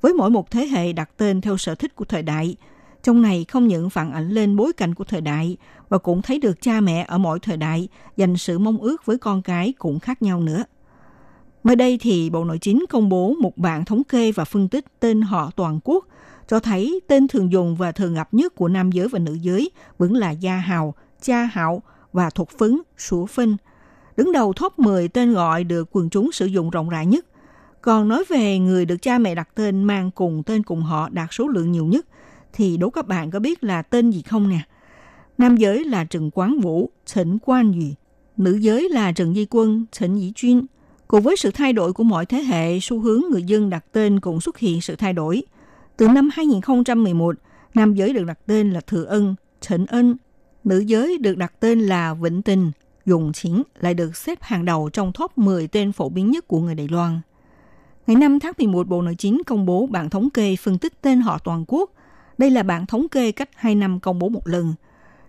[0.01, 2.55] Với mỗi một thế hệ đặt tên theo sở thích của thời đại,
[3.03, 5.57] trong này không những phản ảnh lên bối cảnh của thời đại
[5.89, 9.17] và cũng thấy được cha mẹ ở mỗi thời đại dành sự mong ước với
[9.17, 10.63] con cái cũng khác nhau nữa.
[11.63, 14.85] Mới đây thì Bộ Nội chính công bố một bản thống kê và phân tích
[14.99, 16.05] tên họ toàn quốc,
[16.47, 19.71] cho thấy tên thường dùng và thường gặp nhất của nam giới và nữ giới
[19.97, 23.57] vẫn là Gia Hào, Cha Hạo và Thuộc Phấn, Sủa Phân.
[24.17, 27.25] Đứng đầu top 10 tên gọi được quần chúng sử dụng rộng rãi nhất.
[27.81, 31.29] Còn nói về người được cha mẹ đặt tên mang cùng tên cùng họ đạt
[31.31, 32.05] số lượng nhiều nhất,
[32.53, 34.59] thì đố các bạn có biết là tên gì không nè?
[35.37, 37.95] Nam giới là Trần Quán Vũ, Trịnh Quan Duy.
[38.37, 40.65] Nữ giới là Trần Di Quân, Trịnh Dĩ Chuyên.
[41.07, 44.19] Cùng với sự thay đổi của mọi thế hệ, xu hướng người dân đặt tên
[44.19, 45.43] cũng xuất hiện sự thay đổi.
[45.97, 47.35] Từ năm 2011,
[47.73, 50.17] nam giới được đặt tên là Thừa Ân, Trịnh Ân.
[50.63, 52.71] Nữ giới được đặt tên là Vĩnh Tình,
[53.05, 56.59] Dùng Chính lại được xếp hàng đầu trong top 10 tên phổ biến nhất của
[56.59, 57.21] người Đài Loan.
[58.07, 61.21] Ngày 5 tháng 11, Bộ Nội chính công bố bản thống kê phân tích tên
[61.21, 61.91] họ toàn quốc.
[62.37, 64.73] Đây là bản thống kê cách 2 năm công bố một lần.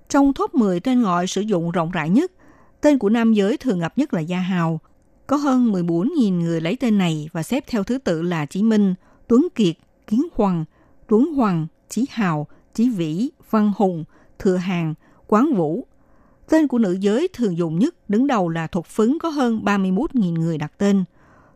[0.09, 2.33] Trong top 10 tên gọi sử dụng rộng rãi nhất,
[2.81, 4.81] tên của nam giới thường gặp nhất là Gia Hào.
[5.27, 8.95] Có hơn 14.000 người lấy tên này và xếp theo thứ tự là Chí Minh,
[9.29, 9.75] Tuấn Kiệt,
[10.07, 10.65] Kiến Hoàng,
[11.09, 14.05] Tuấn Hoàng, Chí Hào, Chí Vĩ, Văn Hùng,
[14.39, 14.95] Thừa Hàng,
[15.27, 15.87] Quán Vũ,
[16.51, 20.33] Tên của nữ giới thường dùng nhất đứng đầu là Thục Phấn có hơn 31.000
[20.33, 21.05] người đặt tên.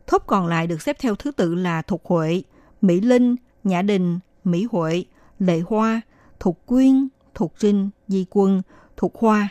[0.06, 2.42] thốt còn lại được xếp theo thứ tự là Thục Huệ,
[2.80, 5.04] Mỹ Linh, Nhã Đình, Mỹ Huệ,
[5.38, 6.00] Lệ Hoa,
[6.40, 8.62] Thục Quyên, Thục Trinh, Di Quân,
[8.96, 9.48] Thục Hoa.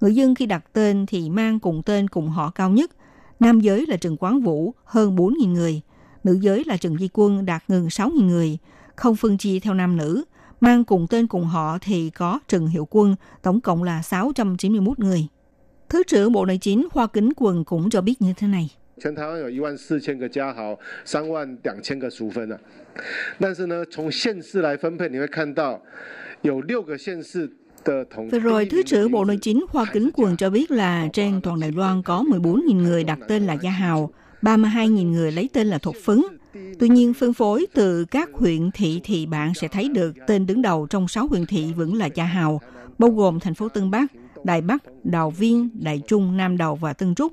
[0.00, 2.90] Người dân khi đặt tên thì mang cùng tên cùng họ cao nhất.
[3.40, 5.80] Nam giới là Trần Quán Vũ, hơn 4.000 người.
[6.24, 8.58] Nữ giới là Trần Di Quân đạt gần 6.000 người,
[8.96, 10.24] không phân chia theo nam nữ–
[10.59, 15.27] mang cùng tên cùng họ thì có Trần Hiệu Quân, tổng cộng là 691 người.
[15.89, 18.69] Thứ trưởng Bộ Nội chính Hoa Kính Quần cũng cho biết như thế này.
[18.99, 22.57] 全台湾有一万四千个家豪，三万两千个淑芬啊。
[23.39, 25.81] 但是呢，从县市来分配，你会看到
[26.41, 27.49] 有六个县市
[28.31, 31.59] Vừa rồi, Thứ trưởng Bộ Nội chính Hoa Kính Quần cho biết là trên toàn
[31.59, 34.09] Đài Loan có 14.000 người đặt tên là Gia Hào,
[34.41, 36.21] 32.000 người lấy tên là Thục Phấn,
[36.78, 40.62] Tuy nhiên, phân phối từ các huyện thị thì bạn sẽ thấy được tên đứng
[40.62, 42.60] đầu trong 6 huyện thị vẫn là Gia Hào,
[42.98, 44.12] bao gồm thành phố Tân Bắc,
[44.44, 47.32] Đài Bắc, Đào Viên, Đại Trung, Nam Đầu và Tân Trúc.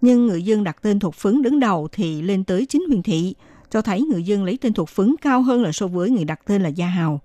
[0.00, 3.34] Nhưng người dân đặt tên thuộc phấn đứng đầu thì lên tới 9 huyện thị,
[3.70, 6.40] cho thấy người dân lấy tên thuộc phấn cao hơn là so với người đặt
[6.46, 7.20] tên là Gia Hào,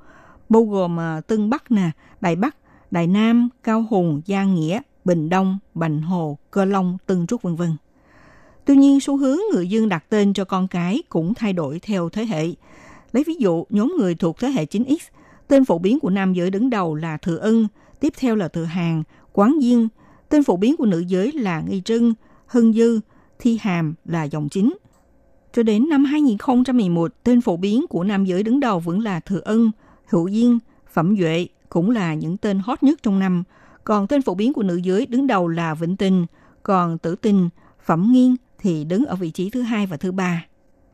[0.49, 2.55] bao gồm à, Tân Bắc, nè, Đài Bắc,
[2.91, 7.55] Đài Nam, Cao Hùng, Gia Nghĩa, Bình Đông, Bành Hồ, Cơ Long, Tân Trúc vân
[7.55, 7.75] vân.
[8.69, 12.09] Tuy nhiên, xu hướng người dân đặt tên cho con cái cũng thay đổi theo
[12.09, 12.47] thế hệ.
[13.11, 14.97] Lấy ví dụ, nhóm người thuộc thế hệ 9X,
[15.47, 17.67] tên phổ biến của nam giới đứng đầu là Thừa Ân,
[17.99, 19.03] tiếp theo là Thừa Hàng,
[19.33, 19.87] Quán Diên.
[20.29, 22.13] Tên phổ biến của nữ giới là Nghi Trưng,
[22.47, 22.99] Hân Dư,
[23.39, 24.77] Thi Hàm là dòng chính.
[25.53, 29.41] Cho đến năm 2011, tên phổ biến của nam giới đứng đầu vẫn là Thừa
[29.45, 29.71] Ân,
[30.05, 30.59] Hữu Diên,
[30.93, 33.43] Phẩm Duệ, cũng là những tên hot nhất trong năm.
[33.83, 36.25] Còn tên phổ biến của nữ giới đứng đầu là Vĩnh Tình,
[36.63, 37.49] còn Tử Tình,
[37.85, 40.45] Phẩm Nghiên, thì đứng ở vị trí thứ hai và thứ ba.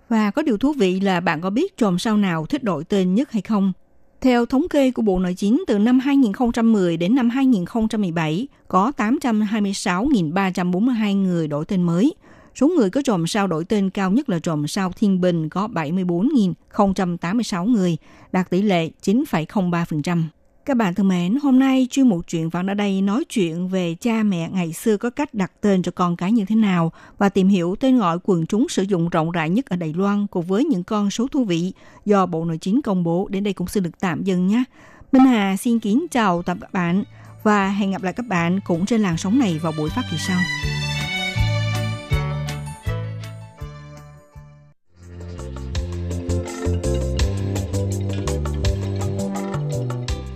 [0.10, 3.16] Và có điều thú vị là bạn có biết chòm sao nào thích đổi tên
[3.16, 3.74] nhất hay không?
[4.22, 11.24] Theo thống kê của Bộ Nội chính từ năm 2010 đến năm 2017, có 826.342
[11.24, 12.14] người đổi tên mới.
[12.56, 15.68] Số người có chòm sao đổi tên cao nhất là chòm sao Thiên Bình có
[15.68, 17.98] 74.086 người,
[18.32, 20.24] đạt tỷ lệ 9,03%.
[20.66, 23.96] Các bạn thân mến, hôm nay chuyên mục chuyện vẫn ở đây nói chuyện về
[24.00, 27.30] cha mẹ ngày xưa có cách đặt tên cho con cái như thế nào và
[27.30, 30.46] tìm hiểu tên gọi quần chúng sử dụng rộng rãi nhất ở Đài Loan cùng
[30.46, 31.74] với những con số thú vị
[32.06, 33.28] do Bộ Nội chính công bố.
[33.32, 34.64] Đến đây cũng xin được tạm dừng nhé.
[35.12, 37.04] Minh Hà xin kính chào tạm các bạn
[37.44, 40.18] Và hẹn gặp lại các bạn cũng trên làn sóng này vào buổi phát kỳ
[40.28, 40.40] sau.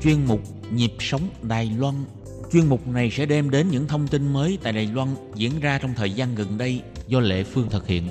[0.01, 0.41] Chuyên mục
[0.73, 1.95] Nhịp sống Đài Loan.
[2.51, 5.79] Chuyên mục này sẽ đem đến những thông tin mới tại Đài Loan diễn ra
[5.81, 8.03] trong thời gian gần đây do Lệ Phương thực hiện.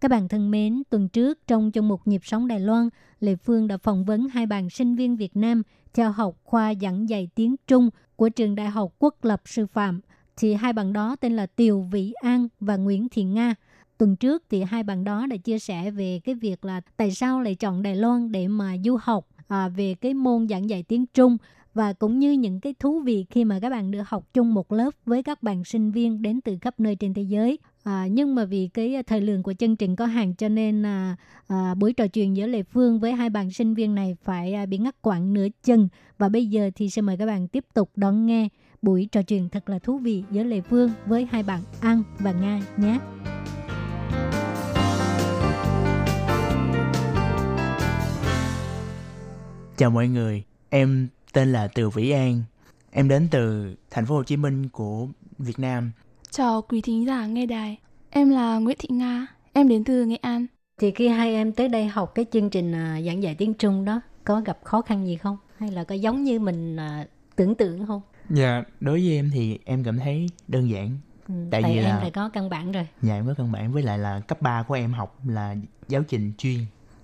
[0.00, 2.88] Các bạn thân mến, tuần trước trong chương mục Nhịp sống Đài Loan,
[3.20, 5.62] Lệ Phương đã phỏng vấn hai bạn sinh viên Việt Nam
[5.94, 10.00] theo học khoa giảng dạy tiếng Trung của trường Đại học Quốc lập Sư phạm.
[10.36, 13.54] Thì hai bạn đó tên là Tiều Vĩ An và Nguyễn Thị Nga.
[13.98, 17.40] Tuần trước thì hai bạn đó đã chia sẻ về cái việc là tại sao
[17.40, 21.06] lại chọn Đài Loan để mà du học à, về cái môn giảng dạy tiếng
[21.06, 21.36] Trung
[21.74, 24.72] và cũng như những cái thú vị khi mà các bạn được học chung một
[24.72, 27.58] lớp với các bạn sinh viên đến từ khắp nơi trên thế giới.
[27.84, 31.16] À, nhưng mà vì cái thời lượng của chương trình có hạn cho nên à,
[31.46, 34.66] à, buổi trò chuyện giữa Lệ Phương với hai bạn sinh viên này phải à,
[34.66, 37.90] bị ngắt quãng nửa chân và bây giờ thì xin mời các bạn tiếp tục
[37.96, 38.48] đón nghe
[38.82, 42.32] buổi trò chuyện thật là thú vị giữa Lệ Phương với hai bạn An và
[42.32, 42.98] Nga nhé.
[49.76, 52.42] Chào mọi người, em tên là Từ Vĩ An.
[52.90, 55.06] Em đến từ thành phố Hồ Chí Minh của
[55.38, 55.92] Việt Nam.
[56.30, 57.78] Chào quý thính giả nghe đài.
[58.10, 60.46] Em là Nguyễn Thị Nga, em đến từ Nghệ An.
[60.80, 63.84] Thì khi hai em tới đây học cái chương trình à, giảng dạy tiếng Trung
[63.84, 65.36] đó, có gặp khó khăn gì không?
[65.58, 67.06] Hay là có giống như mình à,
[67.36, 68.00] tưởng tượng không?
[68.30, 70.98] Dạ, đối với em thì em cảm thấy đơn giản.
[71.28, 71.98] Ừ, tại, tại vì em là...
[72.00, 72.86] phải có căn bản rồi.
[73.02, 75.56] Dạ, em có căn bản với lại là cấp 3 của em học là
[75.88, 76.58] giáo trình chuyên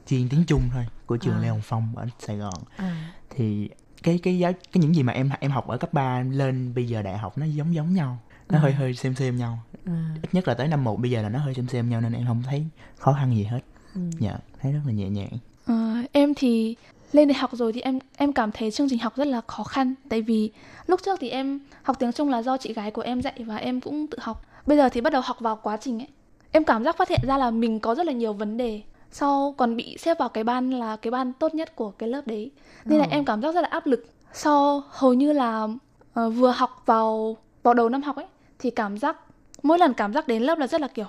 [0.07, 1.41] chuyên tiếng Trung thôi của trường à.
[1.43, 2.55] Lê Hồng Phong ở Sài Gòn.
[2.77, 3.13] À.
[3.31, 3.69] Thì
[4.03, 6.89] cái cái giáo cái những gì mà em em học ở cấp 3 lên bây
[6.89, 8.19] giờ đại học nó giống giống nhau
[8.49, 8.61] nó à.
[8.61, 10.17] hơi hơi xem xem nhau à.
[10.23, 12.13] ít nhất là tới năm một bây giờ là nó hơi xem xem nhau nên
[12.13, 12.67] em không thấy
[12.99, 13.61] khó khăn gì hết
[13.95, 14.01] ừ.
[14.19, 16.77] dạ thấy rất là nhẹ nhàng à, em thì
[17.13, 19.65] lên đại học rồi thì em em cảm thấy chương trình học rất là khó
[19.65, 20.51] khăn tại vì
[20.87, 23.57] lúc trước thì em học tiếng Trung là do chị gái của em dạy và
[23.57, 26.09] em cũng tự học bây giờ thì bắt đầu học vào quá trình ấy
[26.53, 29.55] em cảm giác phát hiện ra là mình có rất là nhiều vấn đề sau
[29.57, 32.51] còn bị xếp vào cái ban là cái ban tốt nhất của cái lớp đấy
[32.85, 33.11] nên là ờ.
[33.11, 37.37] em cảm giác rất là áp lực sau hầu như là uh, vừa học vào
[37.63, 38.27] vào đầu năm học ấy
[38.59, 39.17] thì cảm giác
[39.63, 41.07] mỗi lần cảm giác đến lớp là rất là kiểu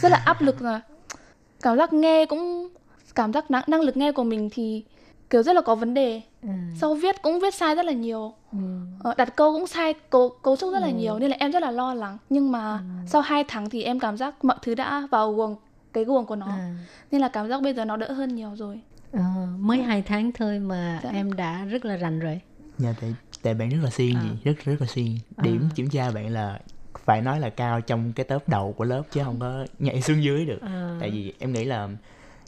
[0.00, 0.80] rất là áp lực là
[1.62, 2.68] cảm giác nghe cũng
[3.14, 4.84] cảm giác năng, năng lực nghe của mình thì
[5.30, 6.48] kiểu rất là có vấn đề ừ.
[6.80, 8.58] sau viết cũng viết sai rất là nhiều ừ.
[9.02, 10.92] ờ, đặt câu cũng sai cấu cấu trúc rất là ừ.
[10.92, 13.06] nhiều nên là em rất là lo lắng nhưng mà ừ.
[13.06, 15.56] sau 2 tháng thì em cảm giác mọi thứ đã vào guồng
[15.96, 16.74] cái guồng của nó à.
[17.10, 18.80] nên là cảm giác bây giờ nó đỡ hơn nhiều rồi
[19.12, 21.10] à, mới hai tháng thôi mà dạ.
[21.10, 22.40] em đã rất là rành rồi
[22.78, 24.22] dạ tại tại bạn rất là siêng à.
[24.22, 25.72] gì rất rất là siêng điểm à.
[25.74, 26.60] kiểm tra bạn là
[27.04, 30.22] phải nói là cao trong cái tớp đầu của lớp chứ không có nhảy xuống
[30.22, 30.96] dưới được à.
[31.00, 31.88] tại vì em nghĩ là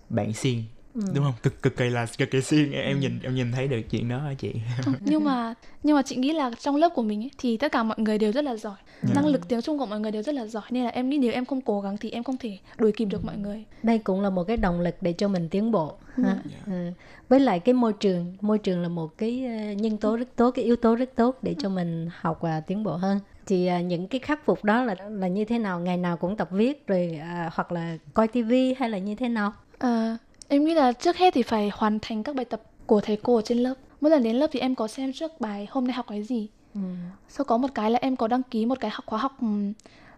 [0.09, 0.65] bạn siêng
[1.07, 1.13] ừ.
[1.15, 3.01] đúng không cực cực kỳ là cực kỳ siêng em ừ.
[3.01, 4.53] nhìn em nhìn thấy được chuyện đó hả chị
[5.01, 7.83] nhưng mà nhưng mà chị nghĩ là trong lớp của mình ấy, thì tất cả
[7.83, 9.17] mọi người đều rất là giỏi yeah.
[9.17, 11.19] năng lực tiếng trung của mọi người đều rất là giỏi nên là em nghĩ
[11.19, 13.99] nếu em không cố gắng thì em không thể đuổi kịp được mọi người đây
[13.99, 16.29] cũng là một cái động lực để cho mình tiến bộ ha?
[16.29, 16.67] Yeah.
[16.67, 16.91] Ừ.
[17.29, 20.51] với lại cái môi trường môi trường là một cái ờ, nhân tố rất tốt
[20.51, 23.81] cái yếu tố rất tốt để cho mình học và tiến bộ hơn thì à,
[23.81, 26.87] những cái khắc phục đó là là như thế nào ngày nào cũng tập viết
[26.87, 30.17] rồi à, hoặc là coi tivi hay là như thế nào à,
[30.49, 33.37] Em nghĩ là trước hết thì phải hoàn thành các bài tập của thầy cô
[33.37, 33.75] ở trên lớp.
[34.01, 36.49] Mỗi lần đến lớp thì em có xem trước bài hôm nay học cái gì.
[36.75, 36.81] Ừ.
[37.29, 39.33] Sau có một cái là em có đăng ký một cái học khóa học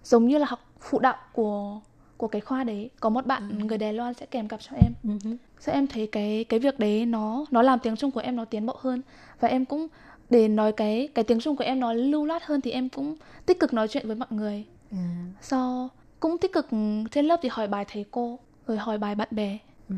[0.04, 1.80] giống như là học phụ đạo của
[2.16, 2.90] của cái khoa đấy.
[3.00, 3.64] Có một bạn ừ.
[3.64, 4.92] người Đài Loan sẽ kèm cặp cho em.
[5.04, 5.30] Ừ.
[5.60, 8.44] Sau em thấy cái cái việc đấy nó nó làm tiếng Trung của em nó
[8.44, 9.02] tiến bộ hơn
[9.40, 9.86] và em cũng
[10.30, 13.16] để nói cái cái tiếng Trung của em nó lưu loát hơn thì em cũng
[13.46, 14.64] tích cực nói chuyện với mọi người.
[14.90, 14.96] Ừ.
[15.40, 15.88] Sau
[16.20, 16.66] cũng tích cực
[17.10, 19.58] trên lớp thì hỏi bài thầy cô rồi hỏi bài bạn bè
[19.90, 19.96] Ừ.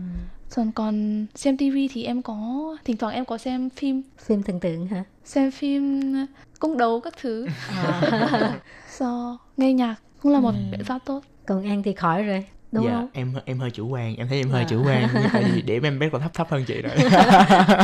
[0.54, 2.36] Còn còn xem tivi thì em có
[2.84, 5.04] thỉnh thoảng em có xem phim phim thần tượng hả?
[5.24, 6.12] Xem phim
[6.58, 7.46] cung đấu các thứ.
[7.68, 8.60] À.
[8.90, 10.60] so nghe nhạc cũng là một ừ.
[10.70, 11.24] biện pháp tốt.
[11.46, 13.08] Còn An thì khỏi rồi đúng dạ, không?
[13.12, 14.66] em em hơi chủ quan em thấy em hơi à.
[14.70, 15.08] chủ quan
[15.54, 16.92] vì điểm em bé còn thấp thấp hơn chị rồi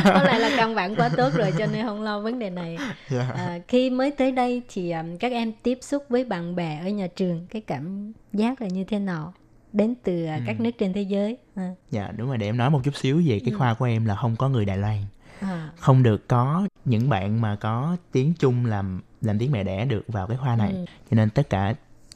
[0.05, 2.79] có lẽ là căn bản quá tốt rồi cho nên không lo vấn đề này.
[3.09, 3.33] Dạ.
[3.35, 6.89] à, khi mới tới đây thì um, các em tiếp xúc với bạn bè ở
[6.89, 9.35] nhà trường cái cảm giác là như thế nào
[9.79, 10.43] đến từ à, ừ.
[10.47, 11.75] các nước trên thế giới à.
[11.91, 13.59] dạ đúng rồi để em nói một chút xíu về cái ừ.
[13.59, 14.99] khoa của em là không có người đài loan
[15.41, 15.71] à.
[15.79, 20.05] không được có những bạn mà có tiếng trung làm làm tiếng mẹ đẻ được
[20.09, 20.85] vào cái khoa này ừ.
[21.11, 21.75] cho nên tất cả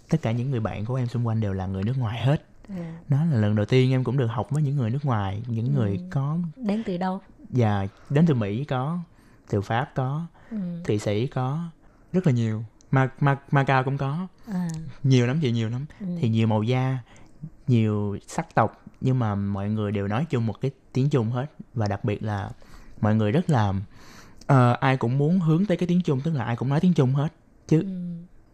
[0.08, 2.44] tất cả những người bạn của em xung quanh đều là người nước ngoài hết
[2.68, 2.98] à.
[3.08, 5.66] đó là lần đầu tiên em cũng được học với những người nước ngoài những
[5.66, 5.72] ừ.
[5.72, 7.20] người có đến từ đâu
[7.50, 8.98] dạ đến từ mỹ có
[9.50, 10.56] từ pháp có ừ.
[10.84, 11.64] thụy sĩ có
[12.12, 14.68] rất là nhiều mà mà Macau cũng có à.
[15.02, 16.06] nhiều lắm chị nhiều lắm ừ.
[16.20, 16.98] thì nhiều màu da
[17.66, 21.46] nhiều sắc tộc nhưng mà mọi người đều nói chung một cái tiếng Trung hết
[21.74, 22.50] và đặc biệt là
[23.00, 23.68] mọi người rất là
[24.52, 26.94] uh, ai cũng muốn hướng tới cái tiếng Trung tức là ai cũng nói tiếng
[26.94, 27.32] Trung hết
[27.68, 27.86] chứ ừ.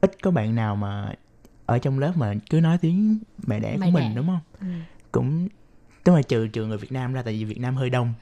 [0.00, 1.12] ít có bạn nào mà
[1.66, 4.04] ở trong lớp mà cứ nói tiếng mẹ đẻ mẹ của đẻ.
[4.04, 4.66] mình đúng không ừ.
[5.12, 5.48] cũng
[6.04, 8.14] tức là trừ trừ người Việt Nam ra tại vì Việt Nam hơi đông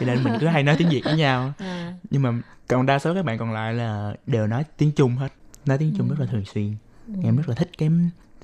[0.00, 1.94] cho nên mình cứ hay nói tiếng Việt với nhau à.
[2.10, 2.32] nhưng mà
[2.68, 5.32] còn đa số các bạn còn lại là đều nói tiếng Trung hết
[5.66, 6.14] nói tiếng Trung ừ.
[6.14, 6.74] rất là thường xuyên
[7.06, 7.14] ừ.
[7.22, 7.90] em rất là thích cái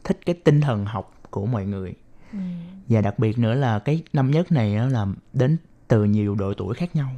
[0.05, 1.95] thích cái tinh thần học của mọi người
[2.33, 2.39] ừ.
[2.89, 5.57] và đặc biệt nữa là cái năm nhất này là đến
[5.89, 7.11] từ nhiều độ tuổi khác nhau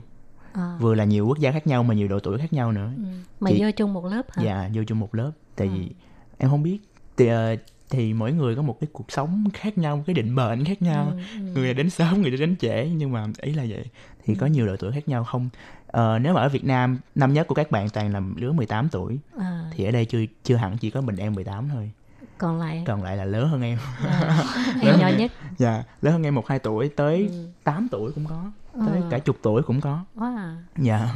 [0.52, 0.76] à.
[0.80, 3.02] vừa là nhiều quốc gia khác nhau mà nhiều độ tuổi khác nhau nữa ừ.
[3.40, 3.62] mà Chị...
[3.62, 5.74] vô chung một lớp hả dạ vô chung một lớp tại à.
[5.74, 5.90] vì
[6.38, 6.78] em không biết
[7.16, 7.58] thì, uh,
[7.90, 11.12] thì mỗi người có một cái cuộc sống khác nhau cái định mệnh khác nhau
[11.12, 11.52] ừ, ừ.
[11.54, 13.84] người đến sớm người đến trễ nhưng mà ý là vậy
[14.24, 14.38] thì ừ.
[14.40, 15.48] có nhiều độ tuổi khác nhau không
[15.86, 18.88] uh, nếu mà ở Việt Nam năm nhất của các bạn toàn là lứa 18
[18.88, 19.64] tuổi à.
[19.72, 21.90] thì ở đây chưa chưa hẳn chỉ có mình em 18 thôi
[22.38, 24.44] còn lại còn lại là lớn hơn em à,
[24.82, 27.48] em nhỏ nhất dạ lớn hơn em một hai tuổi tới ừ.
[27.64, 28.44] 8 tuổi cũng có
[28.86, 29.08] tới à.
[29.10, 30.56] cả chục tuổi cũng có à.
[30.76, 31.14] dạ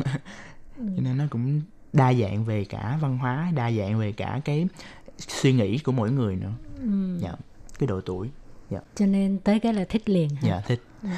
[0.79, 0.85] ừ.
[0.97, 1.61] cho nên nó cũng
[1.93, 4.69] đa dạng về cả văn hóa đa dạng về cả cái
[5.19, 7.19] suy nghĩ của mỗi người nữa ừ.
[7.19, 7.33] dạ
[7.79, 8.31] cái độ tuổi
[8.71, 10.43] dạ cho nên tới cái là thích liền hả?
[10.43, 11.09] dạ thích ừ.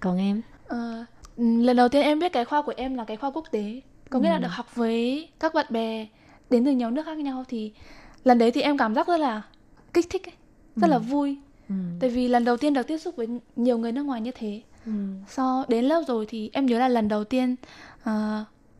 [0.00, 3.30] còn em à, lần đầu tiên em biết cái khoa của em là cái khoa
[3.30, 4.32] quốc tế có nghĩa ừ.
[4.32, 6.06] là được học với các bạn bè
[6.50, 7.72] đến từ nhiều nước khác nhau thì
[8.24, 9.42] lần đấy thì em cảm giác rất là
[9.94, 10.34] kích thích ấy,
[10.76, 10.90] rất ừ.
[10.90, 11.74] là vui ừ.
[12.00, 14.62] tại vì lần đầu tiên được tiếp xúc với nhiều người nước ngoài như thế
[14.86, 14.92] ừ.
[15.28, 17.56] sau đến lớp rồi thì em nhớ là lần đầu tiên
[18.02, 18.10] uh,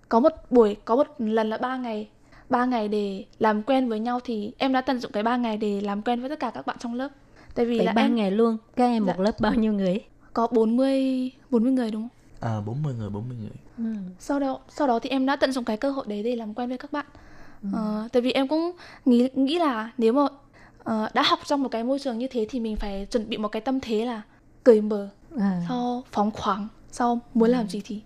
[0.08, 2.08] có một buổi có một lần là ba ngày
[2.48, 5.56] ba ngày để làm quen với nhau thì em đã tận dụng cái ba ngày
[5.56, 7.08] để làm quen với tất cả các bạn trong lớp
[7.54, 8.14] tại vì Vậy là ba em...
[8.14, 9.12] ngày luôn các em dạ.
[9.12, 10.00] một lớp bao nhiêu người
[10.32, 14.00] có 40 40 người đúng không à 40 người 40 người ừ.
[14.18, 16.54] sau đó sau đó thì em đã tận dụng cái cơ hội đấy để làm
[16.54, 17.06] quen với các bạn
[17.72, 18.04] ừ.
[18.04, 18.72] uh, tại vì em cũng
[19.04, 22.46] nghĩ nghĩ là nếu mà uh, đã học trong một cái môi trường như thế
[22.50, 24.22] thì mình phải chuẩn bị một cái tâm thế là
[24.64, 25.62] cởi mở à.
[25.68, 27.52] sau phóng khoáng sau muốn ừ.
[27.52, 28.00] làm gì thì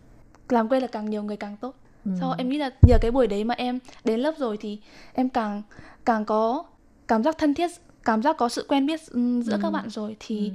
[0.48, 2.10] làm quen là càng nhiều người càng tốt ừ.
[2.20, 4.78] sau em nghĩ là nhờ cái buổi đấy mà em đến lớp rồi thì
[5.12, 5.62] em càng
[6.04, 6.64] càng có
[7.08, 7.70] cảm giác thân thiết
[8.04, 9.00] cảm giác có sự quen biết
[9.42, 9.58] giữa ừ.
[9.62, 10.54] các bạn rồi thì ừ.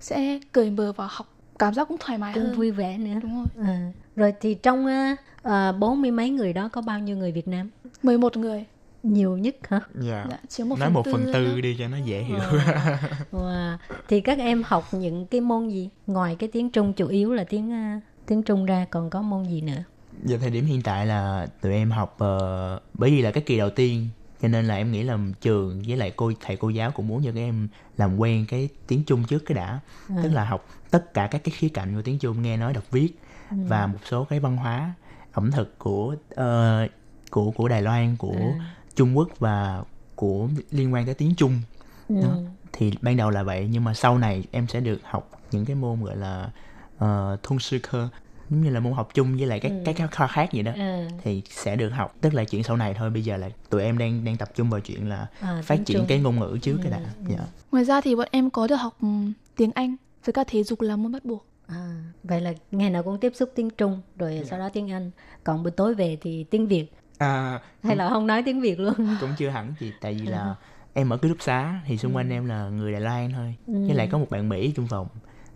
[0.00, 1.26] sẽ cởi mở và học
[1.58, 3.92] cảm giác cũng thoải mái cũng hơn vui vẻ nữa đúng rồi à.
[4.16, 7.70] rồi thì trong uh, bốn mươi mấy người đó có bao nhiêu người Việt Nam
[8.02, 8.64] 11 người
[9.02, 9.80] nhiều nhất hả?
[9.94, 10.26] Dạ.
[10.30, 12.38] dạ chiếm một Nói một phần tư đi cho nó dễ hiểu.
[12.38, 12.96] Wow.
[13.32, 13.76] wow.
[14.08, 15.88] Thì các em học những cái môn gì?
[16.06, 19.44] Ngoài cái tiếng Trung chủ yếu là tiếng uh, tiếng Trung ra còn có môn
[19.44, 19.82] gì nữa?
[20.24, 23.58] Giờ thời điểm hiện tại là tụi em học uh, bởi vì là cái kỳ
[23.58, 24.08] đầu tiên
[24.42, 27.22] cho nên là em nghĩ là trường với lại cô thầy cô giáo cũng muốn
[27.24, 29.80] cho các em làm quen cái tiếng Trung trước cái đã.
[30.08, 30.16] À.
[30.22, 32.90] Tức là học tất cả các cái khía cạnh của tiếng Trung nghe nói đọc
[32.90, 33.18] viết
[33.50, 33.56] ừ.
[33.68, 34.94] và một số cái văn hóa
[35.32, 36.90] ẩm thực của uh,
[37.30, 39.82] của của Đài Loan của à Trung Quốc và
[40.14, 41.60] của liên quan tới tiếng Trung
[42.08, 42.14] ừ.
[42.22, 42.36] đó
[42.72, 45.76] thì ban đầu là vậy nhưng mà sau này em sẽ được học những cái
[45.76, 46.50] môn gọi là
[46.96, 48.08] uh, thôn sư cơ
[48.50, 49.92] giống như là môn học chung với lại các ừ.
[49.94, 51.08] các khoa khác vậy đó ừ.
[51.22, 53.98] thì sẽ được học tức là chuyện sau này thôi bây giờ là tụi em
[53.98, 56.06] đang đang tập trung vào chuyện là à, phát triển chung.
[56.08, 56.78] cái ngôn ngữ trước ừ.
[56.82, 57.24] cái đã ừ.
[57.28, 57.46] dạ.
[57.72, 59.08] ngoài ra thì bọn em có được học ừ,
[59.56, 63.02] tiếng anh với cả thể dục là môn bắt buộc À, vậy là ngày nào
[63.02, 64.44] cũng tiếp xúc tiếng Trung rồi yeah.
[64.44, 64.50] Dạ.
[64.50, 65.10] sau đó tiếng Anh
[65.44, 66.86] còn buổi tối về thì tiếng Việt
[67.18, 70.54] à, hay là không nói tiếng việt luôn cũng chưa hẳn gì tại vì là
[70.94, 72.34] em ở ký túc xá thì xung quanh ừ.
[72.34, 73.86] em là người đài loan thôi ừ.
[73.86, 75.06] với lại có một bạn mỹ trong phòng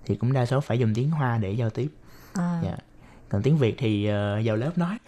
[0.07, 1.89] thì cũng đa số phải dùng tiếng hoa để giao tiếp
[2.33, 2.61] à.
[2.65, 2.77] dạ.
[3.29, 4.99] còn tiếng việt thì uh, vào lớp nói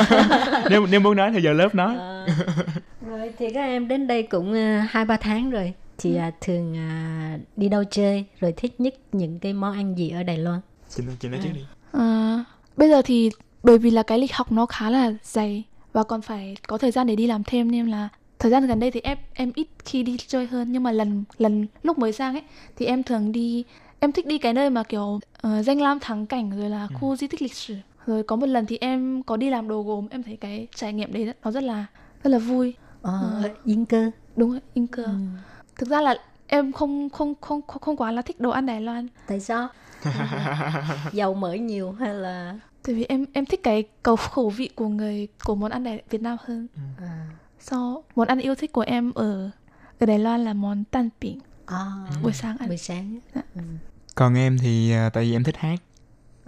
[0.70, 2.26] nếu nếu muốn nói thì vào lớp nói à.
[3.06, 6.28] rồi thì các em đến đây cũng uh, hai ba tháng rồi chị ừ.
[6.28, 10.22] uh, thường uh, đi đâu chơi rồi thích nhất những cái món ăn gì ở
[10.22, 11.42] đài loan chị nói, chị nói à.
[11.44, 12.44] trước đi à,
[12.76, 13.30] bây giờ thì
[13.62, 16.90] bởi vì là cái lịch học nó khá là dày và còn phải có thời
[16.90, 19.68] gian để đi làm thêm nên là thời gian gần đây thì em em ít
[19.84, 20.72] khi đi chơi hơn.
[20.72, 22.42] Nhưng mà lần lần lúc mới sang ấy
[22.76, 23.64] thì em thường đi
[24.00, 26.96] em thích đi cái nơi mà kiểu uh, danh lam thắng cảnh rồi là ừ.
[27.00, 27.76] khu di tích lịch sử.
[28.06, 30.92] Rồi có một lần thì em có đi làm đồ gốm em thấy cái trải
[30.92, 31.86] nghiệm đấy nó rất là
[32.24, 32.74] rất là vui.
[33.02, 34.10] Ờ uh, yên cơ.
[34.36, 35.02] Đúng rồi yên cơ.
[35.02, 35.10] Ừ.
[35.76, 38.80] thực ra là em không không không không không quá là thích đồ ăn Đài
[38.80, 39.08] Loan.
[39.26, 39.68] Tại sao?
[41.12, 44.88] Dầu mỡ nhiều hay là tại vì em em thích cái cầu khẩu vị của
[44.88, 47.04] người của món ăn Đài Việt Nam hơn ừ.
[47.04, 47.26] à.
[47.60, 49.50] so món ăn yêu thích của em ở
[49.98, 51.92] ở Đài Loan là món tan biển à.
[52.22, 53.42] buổi sáng ăn buổi sáng dạ.
[53.54, 53.60] ừ.
[54.14, 55.82] còn em thì uh, tại vì em thích hát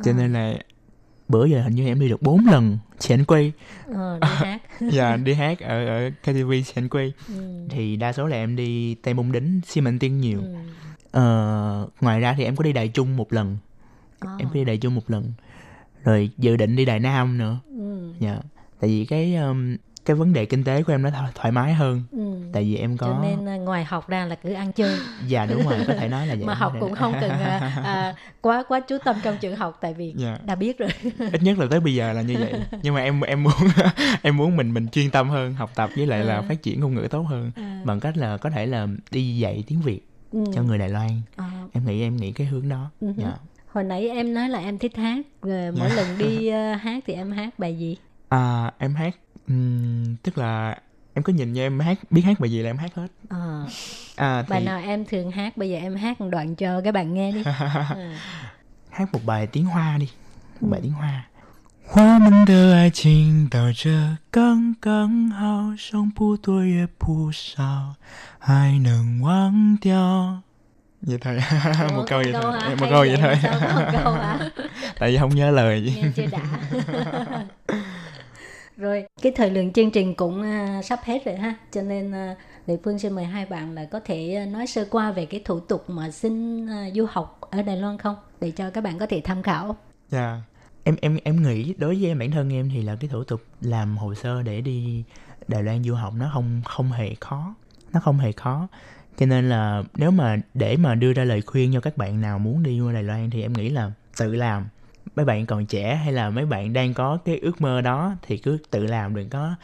[0.05, 0.15] cho à.
[0.19, 0.55] nên là
[1.29, 3.53] bữa giờ hình như em đi được 4 lần chèn quay
[3.87, 4.63] ờ, đi hát
[4.93, 7.67] dạ đi hát ở ở KTV chèn quay ừ.
[7.71, 10.55] thì đa số là em đi tây môn đính xi măng tiên nhiều ừ.
[11.11, 13.57] ờ, ngoài ra thì em có đi đài trung một lần
[14.21, 14.31] à.
[14.39, 15.33] em có đi đài trung một lần
[16.05, 18.13] rồi dự định đi đài nam nữa ừ.
[18.21, 18.39] dạ
[18.81, 22.03] tại vì cái um, cái vấn đề kinh tế của em nó thoải mái hơn
[22.13, 22.51] ừ.
[22.53, 25.47] tại vì em có cho nên à, ngoài học ra là cứ ăn chơi dạ
[25.47, 28.65] đúng rồi có thể nói là vậy mà học cũng không cần à, à, quá
[28.69, 30.39] quá chú tâm trong trường học tại vì dạ.
[30.45, 30.91] đã biết rồi
[31.33, 32.53] ít nhất là tới bây giờ là như vậy
[32.83, 33.53] nhưng mà em em muốn
[34.23, 36.25] em muốn mình mình chuyên tâm hơn học tập với lại à.
[36.25, 37.83] là phát triển ngôn ngữ tốt hơn à.
[37.85, 40.01] bằng cách là có thể là đi dạy tiếng việt
[40.33, 40.45] ừ.
[40.55, 41.51] cho người đài loan à.
[41.73, 43.13] em nghĩ em nghĩ cái hướng đó ừ.
[43.17, 43.33] dạ
[43.74, 45.96] hồi nãy em nói là em thích hát rồi mỗi dạ.
[45.96, 47.98] lần đi uh, hát thì em hát bài gì
[48.30, 49.16] à em hát
[49.48, 50.78] um, tức là
[51.14, 53.66] em có nhìn như em hát biết hát bài gì là em hát hết à,
[54.16, 54.50] à thì...
[54.50, 57.32] bài nào em thường hát bây giờ em hát một đoạn cho các bạn nghe
[57.32, 57.96] đi à.
[58.90, 60.08] hát một bài tiếng hoa đi
[60.62, 60.72] một ừ.
[60.72, 61.26] bài tiếng hoa
[61.92, 67.96] 我们的爱情到这刚刚好，剩不多也不少，
[68.38, 70.43] 还能忘掉。
[71.07, 71.39] Vậy thôi
[71.95, 73.37] một câu vậy thôi một câu vậy thôi
[74.99, 76.41] tại vì không nhớ lời nghe chưa đã
[78.77, 82.39] rồi cái thời lượng chương trình cũng uh, sắp hết rồi ha cho nên uh,
[82.67, 85.61] Lệ Phương xin mời hai bạn là có thể nói sơ qua về cái thủ
[85.61, 89.07] tục mà xin uh, du học ở Đài Loan không để cho các bạn có
[89.07, 89.77] thể tham khảo.
[90.09, 90.19] Dạ.
[90.19, 90.41] Yeah.
[90.85, 93.97] Em em em nghĩ đối với bản thân em thì là cái thủ tục làm
[93.97, 95.05] hồ sơ để đi
[95.49, 97.55] Đài Loan du học nó không không hề khó.
[97.93, 98.69] Nó không hề khó.
[99.19, 102.39] Cho nên là nếu mà để mà đưa ra lời khuyên cho các bạn nào
[102.39, 104.67] muốn đi qua Đài Loan thì em nghĩ là tự làm.
[105.17, 108.39] Mấy bạn còn trẻ hay là mấy bạn đang có cái ước mơ đó thì
[108.39, 109.55] cứ tự làm đừng có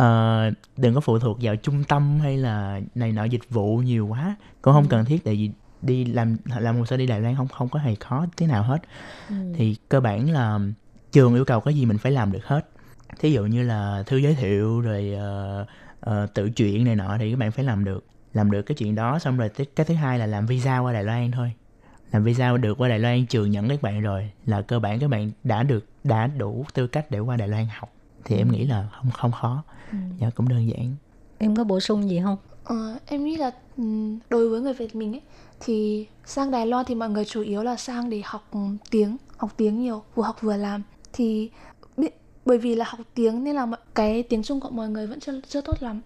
[0.00, 4.06] uh, đừng có phụ thuộc vào trung tâm hay là này nọ dịch vụ nhiều
[4.06, 4.36] quá.
[4.62, 4.88] Cũng không ừ.
[4.90, 5.50] cần thiết tại vì
[5.82, 8.62] đi làm làm hồ sơ đi Đài Loan không không có hề khó thế nào
[8.62, 8.78] hết.
[9.28, 9.34] Ừ.
[9.56, 10.58] thì cơ bản là
[11.12, 12.68] trường yêu cầu cái gì mình phải làm được hết.
[13.20, 15.68] Thí dụ như là thư giới thiệu rồi uh,
[16.10, 18.04] uh, tự chuyện này nọ thì các bạn phải làm được
[18.34, 21.04] làm được cái chuyện đó xong rồi cái thứ hai là làm visa qua Đài
[21.04, 21.52] Loan thôi.
[22.12, 25.10] Làm visa được qua Đài Loan trường nhận các bạn rồi là cơ bản các
[25.10, 27.92] bạn đã được đã đủ tư cách để qua Đài Loan học.
[28.24, 28.40] Thì ừ.
[28.40, 29.62] em nghĩ là không không khó.
[29.92, 29.98] Ừ.
[30.20, 30.94] dạ cũng đơn giản.
[31.38, 32.36] Em có bổ sung gì không?
[32.64, 33.84] Ờ, em nghĩ là ừ,
[34.30, 35.22] đối với người Việt mình ấy
[35.60, 38.50] thì sang Đài Loan thì mọi người chủ yếu là sang để học
[38.90, 40.82] tiếng học tiếng nhiều vừa học vừa làm.
[41.12, 41.50] Thì
[42.44, 45.40] bởi vì là học tiếng nên là cái tiếng Trung của mọi người vẫn chưa
[45.48, 46.00] chưa tốt lắm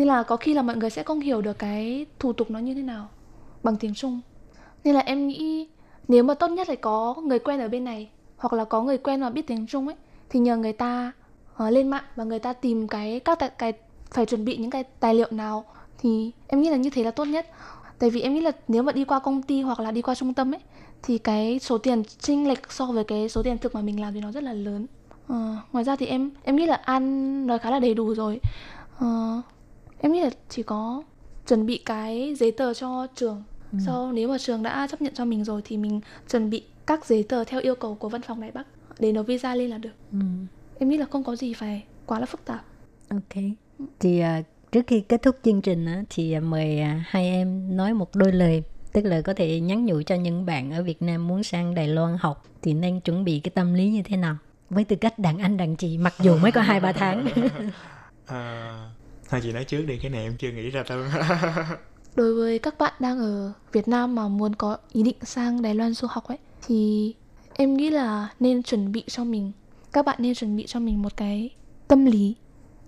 [0.00, 2.58] nên là có khi là mọi người sẽ không hiểu được cái thủ tục nó
[2.58, 3.08] như thế nào
[3.62, 4.20] bằng tiếng Trung.
[4.84, 5.68] Nên là em nghĩ
[6.08, 8.98] nếu mà tốt nhất là có người quen ở bên này hoặc là có người
[8.98, 9.96] quen mà biết tiếng Trung ấy
[10.28, 11.12] thì nhờ người ta
[11.62, 13.72] uh, lên mạng và người ta tìm cái các tài, cái
[14.10, 15.64] phải chuẩn bị những cái tài liệu nào
[15.98, 17.46] thì em nghĩ là như thế là tốt nhất.
[17.98, 20.14] Tại vì em nghĩ là nếu mà đi qua công ty hoặc là đi qua
[20.14, 20.60] trung tâm ấy
[21.02, 24.14] thì cái số tiền chênh lệch so với cái số tiền thực mà mình làm
[24.14, 24.86] thì nó rất là lớn.
[25.32, 25.36] Uh,
[25.72, 28.40] ngoài ra thì em em nghĩ là ăn nói khá là đầy đủ rồi.
[29.04, 29.44] Uh,
[30.00, 31.02] em nghĩ là chỉ có
[31.48, 33.42] chuẩn bị cái giấy tờ cho trường.
[33.72, 33.78] Ừ.
[33.86, 37.06] sau nếu mà trường đã chấp nhận cho mình rồi thì mình chuẩn bị các
[37.06, 38.66] giấy tờ theo yêu cầu của văn phòng Đài Bắc
[38.98, 39.90] để nộp visa lên là được.
[40.12, 40.18] Ừ.
[40.78, 42.64] em nghĩ là không có gì phải quá là phức tạp.
[43.08, 43.42] Ok.
[44.00, 47.76] Thì uh, trước khi kết thúc chương trình uh, thì uh, mời uh, hai em
[47.76, 48.62] nói một đôi lời.
[48.92, 51.88] Tức là có thể nhắn nhủ cho những bạn ở Việt Nam muốn sang Đài
[51.88, 54.36] Loan học thì nên chuẩn bị cái tâm lý như thế nào?
[54.70, 57.26] Với tư cách đàn anh đàn chị mặc dù mới có hai ba tháng.
[58.26, 58.90] À,
[59.30, 61.04] thôi chị nói trước đi, cái này em chưa nghĩ ra đâu.
[62.14, 65.74] Đối với các bạn đang ở Việt Nam mà muốn có ý định sang Đài
[65.74, 67.14] Loan du học ấy, thì
[67.54, 69.52] em nghĩ là nên chuẩn bị cho mình,
[69.92, 71.50] các bạn nên chuẩn bị cho mình một cái
[71.88, 72.34] tâm lý.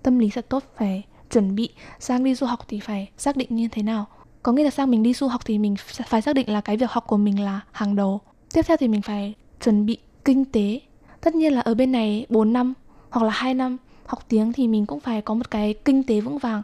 [0.03, 1.69] Tâm lý thật tốt, phải chuẩn bị
[1.99, 4.05] sang đi du học thì phải xác định như thế nào.
[4.43, 5.75] Có nghĩa là sang mình đi du học thì mình
[6.05, 8.21] phải xác định là cái việc học của mình là hàng đầu.
[8.53, 9.33] Tiếp theo thì mình phải
[9.63, 10.79] chuẩn bị kinh tế.
[11.21, 12.73] Tất nhiên là ở bên này 4 năm
[13.09, 16.21] hoặc là 2 năm học tiếng thì mình cũng phải có một cái kinh tế
[16.21, 16.61] vững vàng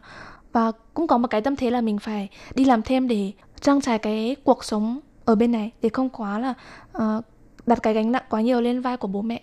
[0.51, 3.31] và cũng có một cái tâm thế là mình phải đi làm thêm để
[3.61, 6.53] trang trải cái cuộc sống ở bên này để không quá là
[6.97, 7.25] uh,
[7.65, 9.41] đặt cái gánh nặng quá nhiều lên vai của bố mẹ.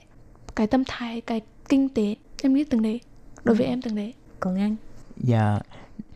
[0.56, 3.00] Cái tâm thái cái kinh tế em nghĩ từng đấy
[3.44, 3.70] đối với ừ.
[3.70, 4.14] em từng đấy.
[4.40, 4.76] Còn anh?
[5.16, 5.58] Dạ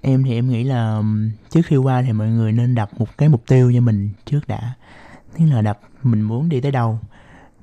[0.00, 1.02] em thì em nghĩ là
[1.50, 4.40] trước khi qua thì mọi người nên đặt một cái mục tiêu cho mình trước
[4.46, 4.74] đã.
[5.38, 6.98] Tức là đặt mình muốn đi tới đâu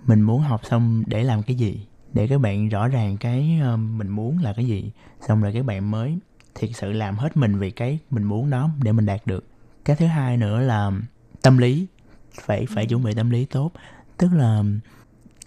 [0.08, 3.80] mình muốn học xong để làm cái gì để các bạn rõ ràng cái uh,
[3.80, 4.92] mình muốn là cái gì
[5.28, 6.18] xong rồi các bạn mới
[6.56, 9.46] thiệt sự làm hết mình vì cái mình muốn đó để mình đạt được.
[9.86, 10.92] Cái thứ hai nữa là
[11.42, 11.88] tâm lý
[12.42, 13.72] phải phải chuẩn bị tâm lý tốt.
[14.18, 14.64] Tức là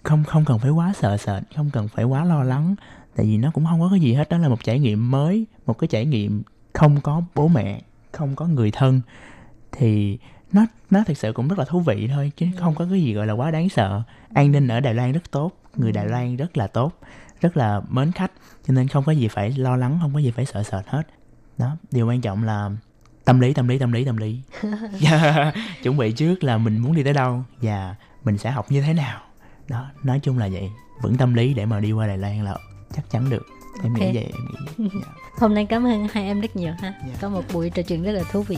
[0.03, 2.75] không không cần phải quá sợ sệt không cần phải quá lo lắng
[3.15, 5.45] tại vì nó cũng không có cái gì hết đó là một trải nghiệm mới
[5.65, 6.43] một cái trải nghiệm
[6.73, 7.81] không có bố mẹ
[8.11, 9.01] không có người thân.
[9.71, 10.17] Thì
[10.53, 13.13] nó nó thực sự cũng rất là thú vị thôi chứ không có cái gì
[13.13, 14.01] gọi là quá đáng sợ
[14.33, 16.99] an ninh ở đài loan rất tốt người đài loan rất là tốt
[17.41, 18.31] rất là mến khách
[18.67, 21.07] cho nên không có gì phải lo lắng không có gì phải sợ sệt hết
[21.57, 22.69] đó điều quan trọng là
[23.25, 24.41] tâm lý tâm lý tâm lý tâm lý
[25.01, 25.55] yeah.
[25.83, 28.93] chuẩn bị trước là mình muốn đi tới đâu và mình sẽ học như thế
[28.93, 29.21] nào
[29.67, 30.69] đó nói chung là vậy
[31.01, 32.57] vững tâm lý để mà đi qua đài loan là
[32.95, 33.45] chắc chắn được
[33.83, 34.01] em Ok.
[34.01, 34.89] nghĩ vậy em nghĩ vậy.
[35.05, 35.11] Dạ.
[35.37, 36.93] Hôm nay cảm ơn hai em rất nhiều ha.
[37.07, 37.13] Dạ.
[37.21, 38.57] Có một buổi trò chuyện rất là thú vị.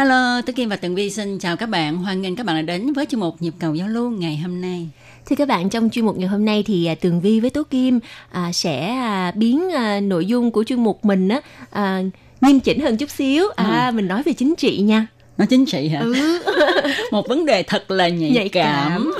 [0.00, 1.96] Hello, Tố Kim và Tường Vi xin chào các bạn.
[1.96, 4.60] Hoan nghênh các bạn đã đến với chuyên mục Nhịp cầu giao lưu ngày hôm
[4.60, 4.88] nay.
[5.26, 7.62] Thưa các bạn, trong chuyên mục ngày hôm nay thì à, Tường Vi với Tố
[7.62, 11.40] Kim à, sẽ à, biến à, nội dung của chuyên mục mình á
[11.70, 12.02] à,
[12.40, 13.44] nghiêm chỉnh hơn chút xíu.
[13.56, 15.06] À, mình nói về chính trị nha.
[15.38, 16.00] Nói chính trị hả?
[16.00, 16.42] Ừ.
[17.12, 19.12] một vấn đề thật là nhạy, Nhạy cảm.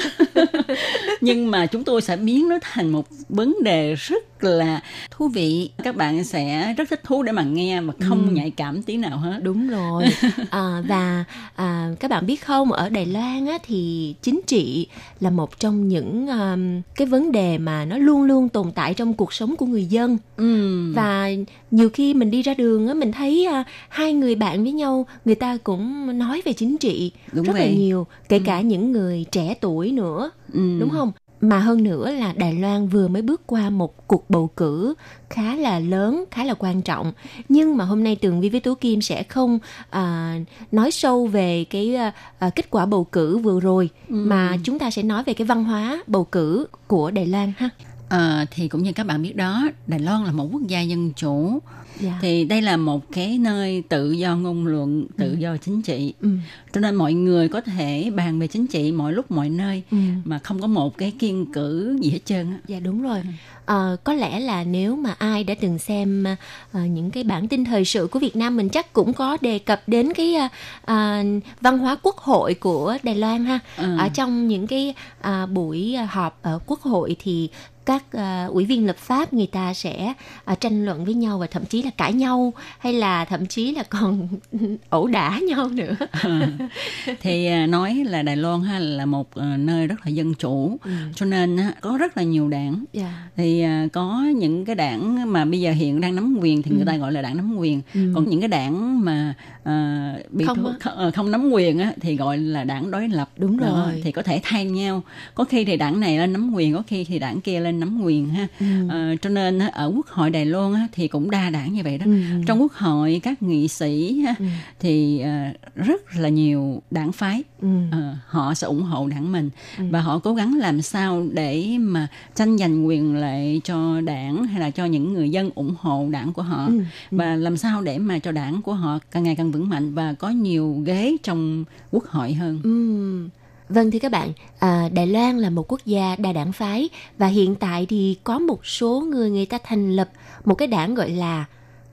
[1.21, 4.81] Nhưng mà chúng tôi sẽ biến nó thành một vấn đề rất là
[5.11, 5.71] thú vị.
[5.85, 8.33] Các bạn sẽ rất thích thú để mà nghe mà không Ừ.
[8.33, 9.41] nhạy cảm tí nào hết.
[9.43, 10.05] Đúng rồi.
[10.51, 11.25] À, và
[11.55, 14.87] à, các bạn biết không, ở Đài Loan á, thì chính trị
[15.21, 19.15] là một trong những um, cái vấn đề mà nó luôn luôn tồn tại trong
[19.15, 20.19] cuộc sống của người dân.
[20.37, 20.93] Ừ.
[20.95, 21.29] Và
[21.71, 25.07] nhiều khi mình đi ra đường á, mình thấy à, hai người bạn với nhau,
[25.25, 27.75] người ta cũng nói về chính trị Đúng rất là vậy.
[27.77, 30.79] nhiều, kể cả những người trẻ tuổi nữa, Ừ.
[30.81, 31.13] đúng không?
[31.41, 34.95] Mà hơn nữa là Đài Loan vừa mới bước qua một cuộc bầu cử
[35.31, 37.13] khá là lớn, khá là quan trọng.
[37.49, 39.59] Nhưng mà hôm nay Tường Vi với Tú Kim sẽ không
[39.91, 40.35] à,
[40.73, 44.15] nói sâu về cái à, à, kết quả bầu cử vừa rồi, Ừ.
[44.15, 47.69] mà chúng ta sẽ nói về cái văn hóa bầu cử của Đài Loan ha.
[48.09, 51.13] Ờ, thì cũng như các bạn biết đó, Đài Loan là một quốc gia dân
[51.13, 51.59] chủ.
[52.01, 52.19] Dạ.
[52.23, 56.15] Thì đây là một cái nơi tự do ngôn luận, tự do chính trị.
[56.21, 56.29] Ừ.
[56.73, 59.97] Cho nên mọi người có thể bàn về chính trị mọi lúc mọi nơi Ừ.
[60.25, 62.47] mà không có một cái kiên cử gì hết trơn.
[62.69, 63.23] Dạ đúng rồi.
[63.65, 66.25] Ờ, có lẽ là nếu mà ai đã từng xem
[66.73, 69.59] ờ, những cái bản tin thời sự của Việt Nam mình chắc cũng có đề
[69.59, 70.49] cập đến cái ờ,
[70.85, 71.23] ờ,
[71.61, 73.59] văn hóa quốc hội của Đài Loan ha.
[73.77, 73.97] Ừ.
[73.99, 77.49] Ở trong những cái ờ, buổi họp ở quốc hội thì
[77.91, 80.13] các ờ, ủy viên lập pháp người ta sẽ
[80.45, 83.73] ờ, tranh luận với nhau và thậm chí là cãi nhau hay là thậm chí
[83.73, 84.29] là còn
[84.91, 85.95] ẩu đả nhau nữa.
[87.21, 90.77] thì à, nói là Đài Loan ha là một à, nơi rất là dân chủ
[90.85, 90.91] Ừ.
[91.15, 93.29] cho nên á, có rất là nhiều đảng Dạ.
[93.37, 96.85] thì à, có những cái đảng mà bây giờ hiện đang nắm quyền thì người
[96.87, 98.13] ta gọi là đảng nắm quyền Ừ.
[98.15, 99.35] còn những cái đảng mà
[99.65, 100.75] à, bị Không thu- á.
[101.15, 104.01] không, ờ, nắm quyền á, thì gọi là đảng đối lập Đúng Đó, rồi.
[104.05, 105.03] thì có thể thay nhau
[105.35, 108.01] có khi thì đảng này lên nắm quyền có khi thì đảng kia lên nắm
[108.03, 108.67] quyền ha Ừ.
[108.89, 112.07] Ờ, cho nên ở quốc hội Đài Loan thì cũng đa đảng như vậy đó
[112.07, 112.13] Ừ.
[112.47, 114.45] trong quốc hội các nghị sĩ ha, Ừ.
[114.81, 117.69] thì à, rất là nhiều đảng phái Ừ.
[117.93, 119.85] Ờ, họ sẽ ủng hộ đảng mình Ừ.
[119.91, 124.61] và họ cố gắng làm sao để mà tranh giành quyền lợi cho đảng hay
[124.61, 126.79] là cho những người dân ủng hộ đảng của họ Ừ.
[126.79, 126.85] Ừ.
[127.11, 130.13] và làm sao để mà cho đảng của họ càng ngày càng vững mạnh và
[130.13, 132.61] có nhiều ghế trong quốc hội hơn.
[132.65, 133.29] Ừm.
[133.71, 137.27] Vâng thưa các bạn, à, Đài Loan là một quốc gia đa đảng phái và
[137.27, 140.09] hiện tại thì có một số người người ta thành lập
[140.45, 141.45] một cái đảng gọi là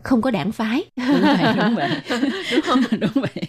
[0.03, 0.83] không có đảng phái.
[0.95, 1.89] Đúng vậy, đúng vậy.
[2.51, 2.81] đúng không?
[2.99, 3.43] đúng vậy.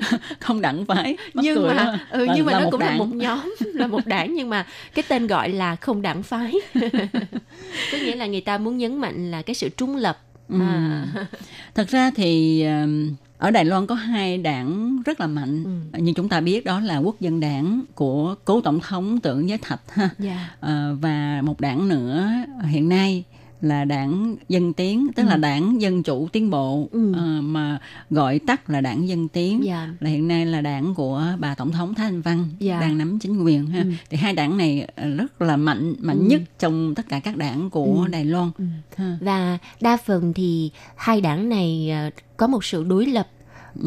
[0.40, 1.16] Không đảng phái.
[1.34, 1.94] mắc nhưng mà đó.
[2.10, 2.98] ừ, Là- nhưng mà là nó cũng là đảng.
[2.98, 6.54] một nhóm là một đảng nhưng mà cái tên gọi là không đảng phái.
[7.92, 10.18] Có nghĩa là người ta muốn nhấn mạnh là cái sự trung lập.
[10.48, 10.60] Ừ.
[10.60, 11.06] À.
[11.74, 15.98] Thật ra thì ừm, ở Đài Loan có hai đảng rất là mạnh Ừ.
[16.02, 19.58] như chúng ta biết đó là Quốc dân đảng của cố tổng thống Tưởng Giới
[19.58, 20.50] Thạch ha Dạ.
[20.60, 22.28] Ờ, và một đảng nữa
[22.68, 23.24] hiện nay
[23.60, 25.40] là đảng Dân Tiến tức là Ừ.
[25.40, 27.12] đảng Dân Chủ Tiến Bộ Ừ.
[27.14, 27.78] ờ, mà
[28.10, 29.88] gọi tắt là đảng Dân Tiến Dạ.
[30.00, 32.80] là hiện nay là đảng của bà tổng thống Thái Anh Văn Dạ.
[32.80, 33.90] đang nắm chính quyền ha Ừ.
[34.10, 36.24] thì hai đảng này ờ, rất là mạnh mạnh Ừ.
[36.30, 38.10] nhất trong tất cả các đảng của Ừ.
[38.10, 38.64] Đài Loan Ừ.
[38.96, 39.18] ha.
[39.20, 43.28] Và đa phần thì hai đảng này à, có một sự đối lập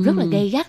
[0.05, 0.30] rất là Ừ.
[0.30, 0.67] gay gắt.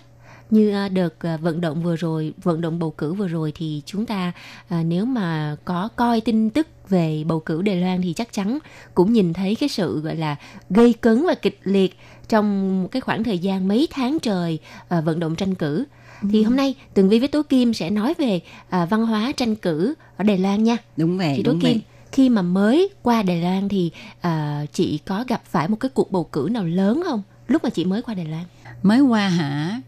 [0.49, 3.81] Như à, đợt à, vận động vừa rồi vận động bầu cử vừa rồi thì
[3.85, 4.31] chúng ta
[4.69, 8.59] à, nếu mà có coi tin tức về bầu cử Đài Loan thì chắc chắn
[8.93, 10.35] cũng nhìn thấy cái sự gọi là
[10.69, 15.19] gây cấn và kịch liệt trong một cái khoảng thời gian mấy tháng trời vận
[15.19, 15.83] động tranh cử.
[16.21, 16.27] Ừ.
[16.31, 18.39] Thì hôm nay Tường Vi với Tố Kim sẽ nói về
[18.69, 20.77] à, văn hóa tranh cử ở Đài Loan nha.
[20.97, 21.33] Đúng vậy.
[21.37, 21.81] Chị Tố đúng Kim, vậy.
[22.11, 23.91] khi mà mới qua Đài Loan thì
[24.21, 27.23] à, chị có gặp phải một cái cuộc bầu cử nào lớn không?
[27.47, 28.43] Lúc mà chị mới qua Đài Loan.
[28.83, 29.81] Mới qua hả?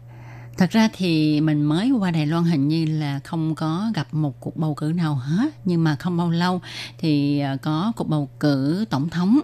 [0.58, 4.40] Thật ra thì mình mới qua Đài Loan hình như là không có gặp một
[4.40, 5.50] cuộc bầu cử nào hết.
[5.64, 6.60] Nhưng mà không bao lâu
[6.98, 9.40] thì à, có cuộc bầu cử tổng thống.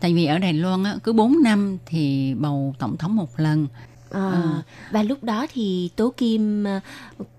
[0.00, 3.66] Tại vì ở Đài Loan á, cứ 4 năm thì bầu tổng thống một lần.
[4.10, 4.62] À, À.
[4.90, 6.80] Và lúc đó thì Tố Kim à,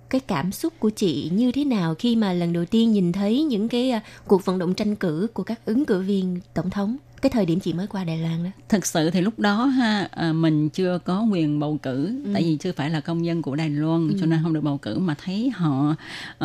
[0.09, 3.43] cái cảm xúc của chị như thế nào khi mà lần đầu tiên nhìn thấy
[3.43, 6.97] những cái à, cuộc vận động tranh cử của các ứng cử viên tổng thống
[7.21, 8.49] cái thời điểm chị mới qua Đài Loan đó.
[8.69, 12.31] Thực sự thì lúc đó ha à, mình chưa có quyền bầu cử Ừ.
[12.33, 14.17] tại vì chưa phải là công dân của Đài Loan Ừ.
[14.19, 15.95] cho nên không được bầu cử mà thấy họ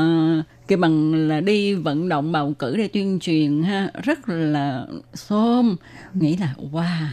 [0.01, 4.87] uh, cái bằng là đi vận động bầu cử để tuyên truyền ha rất là
[5.15, 5.77] xôm
[6.15, 7.07] nghĩ là wow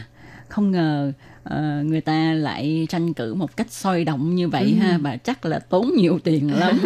[0.48, 4.82] không ngờ ờ, người ta lại tranh cử một cách sôi động như vậy Ừ.
[4.86, 6.78] ha và chắc là tốn nhiều tiền lắm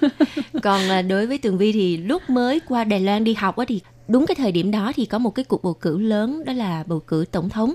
[0.62, 3.64] Còn à, đối với Tường Vi thì lúc mới qua Đài Loan đi học á
[3.68, 6.52] thì đúng cái thời điểm đó thì có một cái cuộc bầu cử lớn đó
[6.52, 7.74] là bầu cử tổng thống.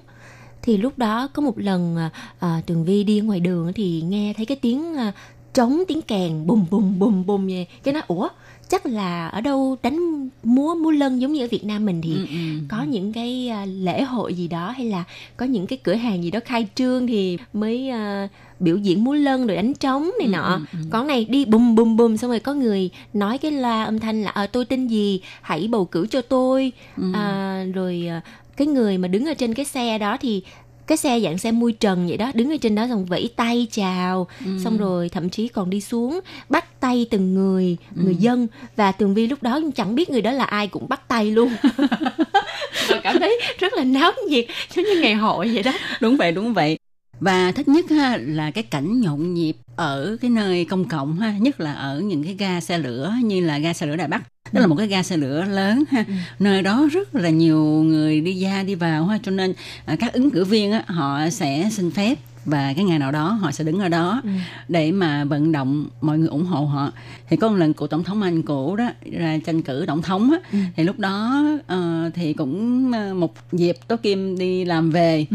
[0.62, 2.10] Thì lúc đó có một lần à,
[2.40, 5.12] à, Tường Vi đi ngoài đường thì nghe thấy cái tiếng à,
[5.54, 7.68] trống tiếng kèn bùm bùm bùm bùm vậy.
[7.84, 8.28] Cái nói ủa
[8.70, 12.14] chắc là ở đâu đánh múa múa lân giống như ở Việt Nam mình thì
[12.14, 12.36] Ừ, ừ.
[12.70, 15.04] có những cái à, lễ hội gì đó hay là
[15.38, 18.28] có những cái cửa hàng gì đó khai trương thì mới à,
[18.62, 20.78] biểu diễn múa lân rồi đánh trống này Ừ, nọ ừ, ừ.
[20.92, 24.24] còn này đi bùm bùm bùm xong rồi có người nói cái loa âm thanh
[24.24, 27.04] là ờ tôi tên gì hãy bầu cử cho tôi Ừ.
[27.14, 28.22] à, rồi à,
[28.58, 30.44] cái người mà đứng ở trên cái xe đó thì
[30.88, 33.68] cái xe dạng xe mui trần vậy đó đứng ở trên đó xong vẫy tay
[33.72, 34.52] chào Ừ.
[34.64, 38.02] xong rồi thậm chí còn đi xuống bắt tay từng người Ừ.
[38.06, 41.08] người dân và tường vi lúc đó chẳng biết người đó là ai cũng bắt
[41.08, 41.50] tay luôn
[42.90, 44.46] và cảm thấy rất là náo nhiệt
[44.76, 46.78] giống như ngày hội vậy đó đúng vậy đúng vậy
[47.22, 51.38] và thích nhất ha là cái cảnh nhộn nhịp ở cái nơi công cộng ha
[51.38, 54.22] nhất là ở những cái ga xe lửa như là ga xe lửa Đài Bắc.
[54.54, 56.06] Đó là một cái ga xe lửa lớn ha
[56.40, 59.54] nơi đó rất là nhiều người đi ra đi vào ha cho nên
[59.86, 62.16] à, các ứng cử viên á, họ sẽ xin phép
[62.46, 64.22] và cái ngày nào đó họ sẽ đứng ở đó
[64.68, 66.92] để mà vận động mọi người ủng hộ họ.
[67.30, 70.32] Thì có một lần cụ tổng thống anh cũ đó ra tranh cử tổng thống
[70.32, 75.26] á thì lúc đó ờ, thì cũng ờ, một dịp tố kim đi làm về.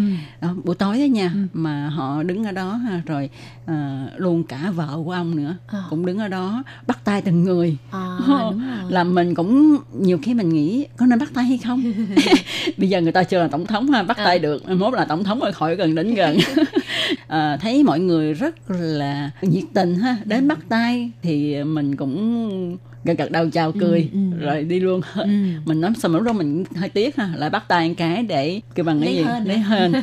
[0.41, 3.31] Đó, buổi tối đó nha mà họ đứng ở đó rồi
[3.67, 3.75] ờ,
[4.17, 5.79] luôn cả vợ của ông nữa À.
[5.91, 7.77] cũng đứng ở đó bắt tay từng người.
[7.91, 8.53] À, đúng rồi.
[8.93, 11.83] là mình cũng nhiều khi mình nghĩ có nên bắt tay hay không?
[12.77, 14.25] Bây giờ người ta chưa là tổng thống ha bắt À.
[14.25, 16.39] tay được mốt là tổng thống rồi khỏi gần đến gần
[17.27, 20.17] à, thấy mọi người rất là nhiệt tình ha.
[20.25, 24.11] Đến bắt tay thì mình cũng gật gật đầu chào cười.
[24.13, 24.47] Ừ, ừ.
[24.47, 25.01] rồi đi luôn.
[25.15, 25.27] Ừ.
[25.65, 28.61] mình nói xong lúc đó mình hơi tiếc ha lại bắt tay một cái để
[28.75, 29.25] cái bằng cái Lấy gì?
[29.25, 29.93] hên lấy hên.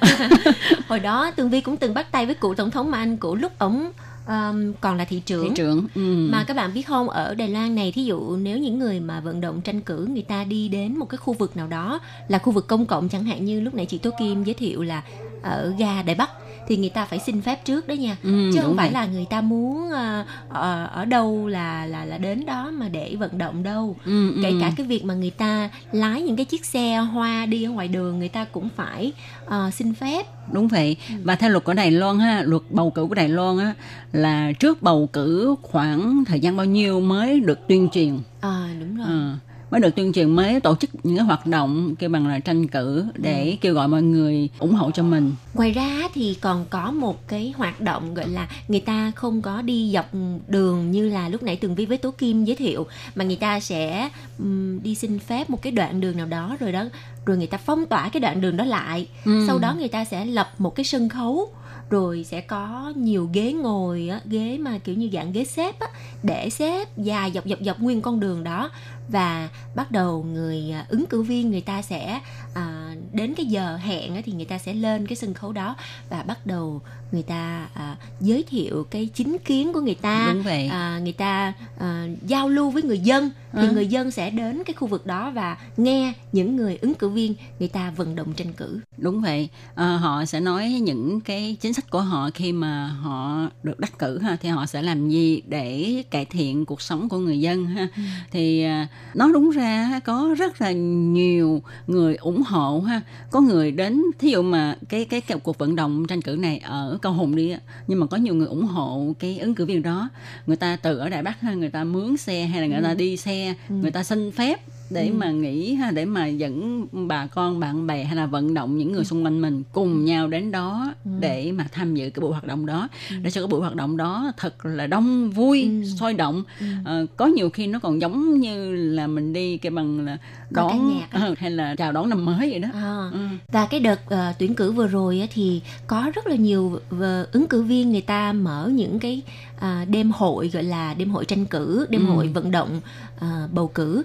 [0.88, 3.36] Hồi đó tường vi cũng từng bắt tay với cụ tổng thống mà anh cụ
[3.36, 3.91] lúc ổng
[4.27, 5.49] um, còn là thị trưởng.
[5.49, 6.27] Thị trưởng ừ.
[6.31, 9.19] mà các bạn biết không ở Đài Loan này thí dụ nếu những người mà
[9.19, 12.38] vận động tranh cử người ta đi đến một cái khu vực nào đó là
[12.38, 15.03] khu vực công cộng chẳng hạn như lúc nãy chị Tố Kim giới thiệu là
[15.41, 16.29] ở ga Đài Bắc
[16.68, 18.18] thì người ta phải xin phép trước đó nha.
[18.24, 18.93] Ừ, chứ không phải vậy.
[18.93, 23.16] là người ta muốn ờ, ở, ở đâu là là là đến đó mà để
[23.16, 23.95] vận động đâu.
[24.05, 24.57] Ừ, kể ừ.
[24.61, 27.88] cả cái việc mà người ta lái những cái chiếc xe hoa đi ở ngoài
[27.88, 29.14] đường người ta cũng phải
[29.45, 30.26] ờ, xin phép.
[30.51, 30.97] Đúng vậy.
[31.24, 33.74] Và theo luật của Đài Loan ha luật bầu cử của Đài Loan á
[34.11, 38.20] là trước bầu cử khoảng thời gian bao nhiêu mới được tuyên truyền?
[38.41, 39.07] À đúng rồi.
[39.07, 39.36] Ờ,
[39.74, 42.67] mới được tuyên truyền mới tổ chức những cái hoạt động kêu bằng là tranh
[42.67, 46.91] cử để kêu gọi mọi người ủng hộ cho mình Ngoài ra thì còn có
[46.91, 50.11] một cái hoạt động gọi là người ta không có đi dọc
[50.47, 53.59] đường như là lúc nãy Tường Vi với Tố Kim giới thiệu mà người ta
[53.59, 54.09] sẽ
[54.39, 56.86] ừm, đi xin phép một cái đoạn đường nào đó rồi đó
[57.26, 59.07] rồi người ta phong tỏa cái đoạn đường đó lại.
[59.26, 59.43] Ừ.
[59.47, 61.53] Sau đó người ta sẽ lập một cái sân khấu
[61.93, 65.87] rồi sẽ có nhiều ghế ngồi á, ghế mà kiểu như dạng ghế xếp á
[66.23, 68.69] để xếp dài dọc dọc dọc nguyên con đường đó.
[69.09, 72.19] Và bắt đầu người à, ứng cử viên người ta sẽ
[72.54, 75.76] à, đến cái giờ hẹn thì người ta sẽ lên cái sân khấu đó
[76.10, 76.82] và bắt đầu
[77.12, 80.30] người ta à, giới thiệu cái chính kiến của người ta.
[80.34, 80.68] Đúng vậy.
[80.68, 83.74] à, người ta à, giao lưu với người dân thì Ừ.
[83.74, 87.36] người dân sẽ đến cái khu vực đó và nghe những người ứng cử viên
[87.60, 88.80] người ta vận động tranh cử.
[88.97, 89.49] Đúng vậy.
[89.76, 93.99] Ờ, họ sẽ nói những cái chính sách của họ khi mà họ được đắc
[93.99, 97.66] cử ha thì họ sẽ làm gì để cải thiện cuộc sống của người dân
[97.66, 97.88] ha.
[98.32, 103.71] Thì à, nói đúng ra có rất là nhiều người ủng hộ ha có người
[103.71, 107.13] đến thí dụ mà cái cái, cái cuộc vận động tranh cử này ở cao
[107.13, 107.55] hùng đi
[107.87, 110.09] nhưng mà có nhiều người ủng hộ cái ứng cử viên đó
[110.47, 112.89] người ta từ ở đài bắc ha người ta mướn xe hay là người ta
[112.89, 112.95] ừ.
[112.95, 113.75] đi xe ừ.
[113.75, 114.59] người ta xin phép
[114.89, 115.13] để ừ.
[115.13, 118.91] mà nghĩ ha để mà dẫn bà con bạn bè hay là vận động những
[118.91, 119.03] người ừ.
[119.03, 119.99] xung quanh mình cùng ừ.
[119.99, 121.11] nhau đến đó ừ.
[121.19, 123.15] để mà tham dự cái buổi hoạt động đó ừ.
[123.23, 125.84] để cho cái buổi hoạt động đó thật là đông vui ừ.
[125.99, 126.65] sôi động ừ.
[126.86, 130.17] à, có nhiều khi nó còn giống như là mình đi cái bằng là
[130.49, 133.09] đón nhạc hay là chào đón năm mới vậy đó à.
[133.13, 133.19] ừ.
[133.51, 137.01] và cái đợt uh, tuyển cử vừa rồi á, thì có rất là nhiều uh,
[137.31, 139.21] ứng cử viên người ta mở những cái
[139.57, 142.13] uh, đêm hội gọi là đêm hội tranh cử đêm ừ.
[142.13, 142.81] hội vận động
[143.15, 144.03] uh, bầu cử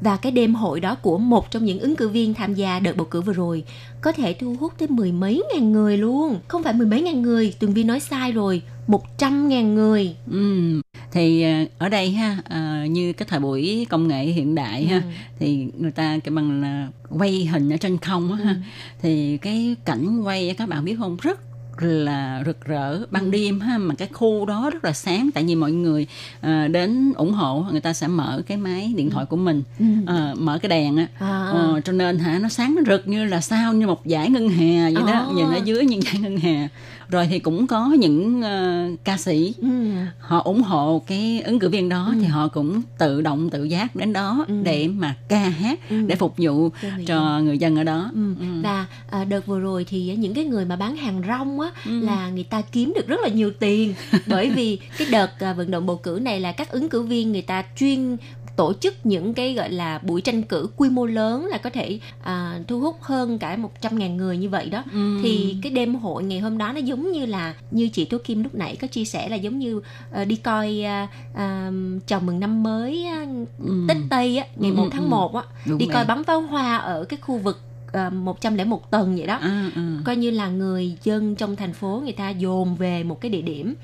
[0.00, 2.96] và cái đêm hội đó của một trong những ứng cử viên tham gia đợt
[2.96, 3.64] bầu cử vừa rồi
[4.00, 7.22] có thể thu hút tới mười mấy ngàn người luôn không phải mười mấy ngàn
[7.22, 10.80] người tường vi nói sai rồi một trăm ngàn người ừ.
[11.12, 14.96] thì ờ, ở đây ha à, như cái thời buổi công nghệ hiện đại ha
[14.96, 15.10] ừ.
[15.38, 16.88] thì người ta cái bằng là
[17.18, 18.44] quay hình ở trên không á ừ.
[18.44, 18.56] ha
[19.02, 21.40] thì cái cảnh quay các bạn biết không rất
[21.82, 25.54] là rực rỡ ban đêm ha mà cái khu đó rất là sáng tại vì
[25.54, 26.06] mọi người
[26.46, 29.62] uh, đến ủng hộ người ta sẽ mở cái máy điện thoại của mình
[30.02, 31.52] uh, mở cái đèn á à.
[31.76, 34.48] uh, cho nên hả nó sáng nó rực như là sao như một dải ngân
[34.48, 35.26] hà vậy đó à.
[35.34, 36.68] nhìn ở dưới như dải ngân hà
[37.10, 39.68] rồi thì cũng có những uh, ca sĩ ừ.
[40.18, 42.18] họ ủng hộ cái ứng cử viên đó ừ.
[42.20, 44.54] thì họ cũng tự động tự giác đến đó ừ.
[44.62, 45.96] để mà ca hát ừ.
[46.06, 47.44] để phục vụ cho người, cho dân.
[47.44, 48.34] người dân ở đó ừ.
[48.40, 48.46] Ừ.
[48.62, 52.00] và à, đợt vừa rồi thì những cái người mà bán hàng rong á ừ.
[52.00, 53.94] là người ta kiếm được rất là nhiều tiền
[54.26, 57.32] bởi vì cái đợt à, vận động bầu cử này là các ứng cử viên
[57.32, 58.16] người ta chuyên
[58.58, 61.98] tổ chức những cái gọi là buổi tranh cử quy mô lớn là có thể
[62.22, 65.18] à, thu hút hơn cả 100 ngàn người như vậy đó ừ.
[65.22, 68.42] thì cái đêm hội ngày hôm đó nó giống như là như chị Tố Kim
[68.42, 72.40] lúc nãy có chia sẻ là giống như uh, đi coi uh, uh, chào mừng
[72.40, 73.84] năm mới uh, ừ.
[73.88, 75.08] Tết Tây á, ngày ừ, 1 tháng ừ.
[75.08, 77.60] 1 á, Đúng đi coi bắn pháo hoa ở cái khu vực
[78.06, 79.98] uh, 101 tầng vậy đó à, à.
[80.04, 83.42] coi như là người dân trong thành phố người ta dồn về một cái địa
[83.42, 83.74] điểm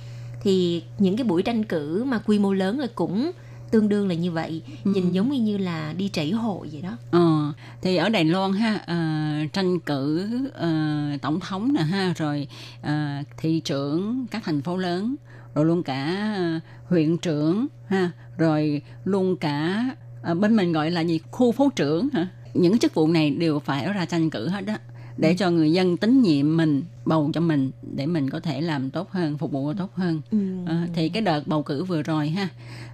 [0.43, 3.33] thì những cái buổi tranh cử mà quy mô lớn là cũng
[3.75, 4.91] tương đương là như vậy ừ.
[4.95, 7.53] nhìn giống như như là đi trảy hội vậy đó ờ
[7.83, 12.49] thì ở Đài Loan ha uh, tranh cử uh, tổng thống nè ha rồi
[12.83, 15.15] uh, thị trưởng các thành phố lớn
[15.55, 19.91] rồi luôn cả uh, huyện trưởng ha rồi luôn cả
[20.31, 23.59] uh, bên mình gọi là gì khu phố trưởng hả những chức vụ này đều
[23.59, 24.75] phải ra tranh cử hết đó
[25.17, 25.35] để ừ.
[25.39, 29.11] cho người dân tín nhiệm mình bầu cho mình để mình có thể làm tốt
[29.11, 30.39] hơn phục vụ tốt hơn ừ.
[30.67, 32.49] à, thì cái đợt bầu cử vừa rồi ha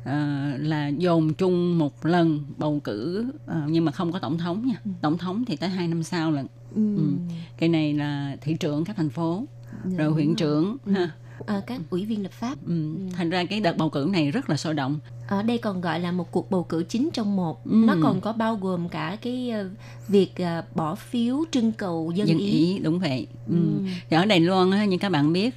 [0.05, 4.67] à, là dồn chung một lần bầu cử à, nhưng mà không có tổng thống
[4.67, 4.91] nha ừ.
[5.01, 6.97] tổng thống thì tới hai năm sau lần ừ.
[6.97, 7.03] Ừ.
[7.59, 9.45] cái này là thị trưởng các thành phố
[9.85, 10.93] dạ, rồi huyện trưởng ừ.
[10.93, 11.11] ha
[11.47, 12.95] à, các ủy viên lập pháp ừ.
[13.13, 14.99] Thành ra cái đợt bầu cử này rất là sôi động
[15.31, 17.85] ở đây còn gọi là một cuộc bầu cử chính trong một ừ.
[17.87, 19.67] nó còn có bao gồm cả cái uh,
[20.09, 20.35] việc
[20.75, 22.51] bỏ phiếu trưng cầu dân, dân ý.
[22.51, 23.55] ý đúng vậy ừ.
[23.55, 23.85] Ừ.
[24.11, 25.55] thì ở Đài Loan như các bạn biết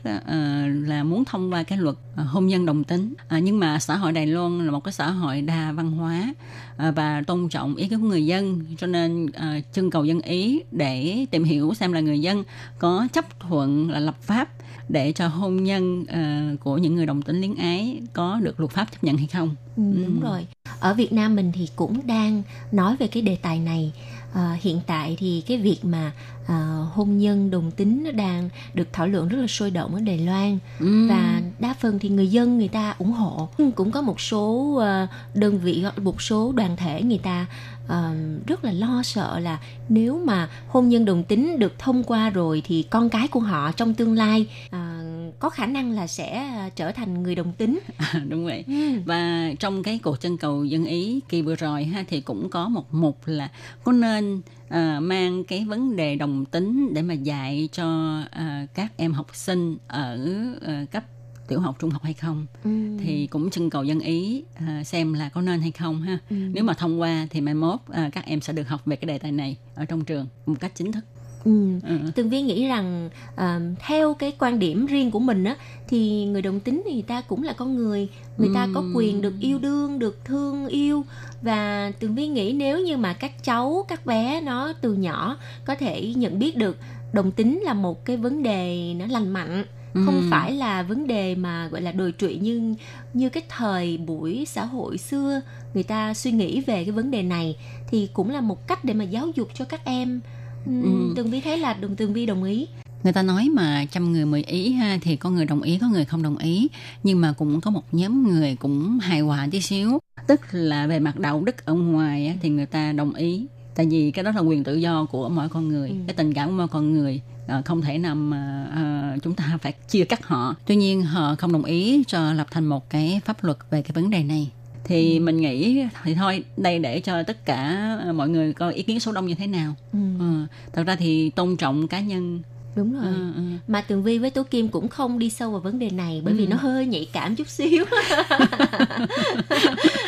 [0.85, 4.27] là muốn thông qua cái luật hôn nhân đồng tính nhưng mà xã hội Đài
[4.27, 6.33] Loan là một cái xã hội đa văn hóa
[6.77, 9.27] và tôn trọng ý kiến của người dân cho nên
[9.73, 12.43] trưng cầu dân ý để tìm hiểu xem là người dân
[12.79, 14.49] có chấp thuận là lập pháp
[14.89, 18.71] để cho hôn nhân uh, của những người đồng tính luyến ái có được luật
[18.71, 19.55] pháp chấp nhận hay không?
[19.77, 20.27] Ừ, đúng ừ.
[20.27, 20.47] rồi.
[20.79, 23.93] Ở Việt Nam mình thì cũng đang nói về cái đề tài này.
[24.33, 26.11] À, hiện tại thì cái việc mà
[26.47, 30.01] à, hôn nhân đồng tính nó đang được thảo luận rất là sôi động ở
[30.01, 30.59] Đài Loan.
[30.79, 31.07] Ừ.
[31.09, 33.49] và đa phần thì người dân người ta ủng hộ.
[33.75, 37.45] Cũng có một số uh, đơn vị một số đoàn thể người ta
[37.85, 39.59] uh, rất là lo sợ là
[39.89, 43.71] nếu mà hôn nhân đồng tính được thông qua rồi thì con cái của họ
[43.71, 45.03] trong tương lai uh,
[45.39, 48.73] có khả năng là sẽ trở thành người đồng tính à, đúng vậy ừ.
[49.05, 52.69] và trong cái cuộc chân cầu dân ý kỳ vừa rồi ha thì cũng có
[52.69, 53.49] một mục là
[53.83, 58.91] có nên uh, mang cái vấn đề đồng tính để mà dạy cho uh, các
[58.97, 60.19] em học sinh ở
[60.55, 61.03] uh, cấp
[61.47, 62.97] tiểu học trung học hay không ừ.
[62.99, 66.35] thì cũng trưng cầu dân ý uh, xem là có nên hay không ha ừ.
[66.35, 69.07] nếu mà thông qua thì mai mốt uh, các em sẽ được học về cái
[69.07, 71.03] đề tài này ở trong trường một cách chính thức
[71.43, 71.79] Ừ.
[71.87, 71.97] ừ.
[72.15, 75.55] Tường Vi nghĩ rằng uh, theo cái quan điểm riêng của mình á
[75.87, 78.53] thì người đồng tính thì ta cũng là con người, người ừ.
[78.55, 81.05] ta có quyền được yêu đương, được thương yêu
[81.41, 85.75] và Tường Vi nghĩ nếu như mà các cháu, các bé nó từ nhỏ có
[85.75, 86.77] thể nhận biết được
[87.13, 90.27] đồng tính là một cái vấn đề nó lành mạnh không ừ.
[90.31, 92.75] phải là vấn đề mà gọi là đồi trụy như
[93.13, 95.41] như cái thời buổi xã hội xưa
[95.73, 97.55] người ta suy nghĩ về cái vấn đề này.
[97.87, 100.21] Thì cũng là một cách để mà giáo dục cho các em.
[100.65, 101.13] Ừ.
[101.15, 102.67] tường vi thấy là đồng tường vi đồng ý.
[103.03, 105.87] Người ta nói mà trăm người mười ý ha thì có người đồng ý có
[105.87, 106.67] người không đồng ý.
[107.03, 109.99] Nhưng mà cũng có một nhóm người cũng hài hòa tí xíu.
[110.27, 114.11] Tức là về mặt đạo đức ở ngoài thì người ta đồng ý tại vì
[114.11, 115.95] cái đó là quyền tự do của mỗi con người ừ.
[116.07, 119.57] cái tình cảm của mỗi con người à, không thể nào mà à, chúng ta
[119.61, 123.21] phải chia cắt họ tuy nhiên họ không đồng ý cho lập thành một cái
[123.25, 124.49] pháp luật về cái vấn đề này
[124.83, 125.23] thì ừ.
[125.23, 129.11] mình nghĩ thì thôi đây để cho tất cả mọi người có ý kiến số
[129.11, 129.99] đông như thế nào ừ.
[130.19, 130.45] ừ.
[130.73, 132.41] thật ra thì tôn trọng cá nhân
[132.75, 133.41] đúng rồi ừ, ừ.
[133.67, 136.33] mà tường vi với tố kim cũng không đi sâu vào vấn đề này bởi
[136.33, 136.37] ừ.
[136.37, 137.85] vì nó hơi nhạy cảm chút xíu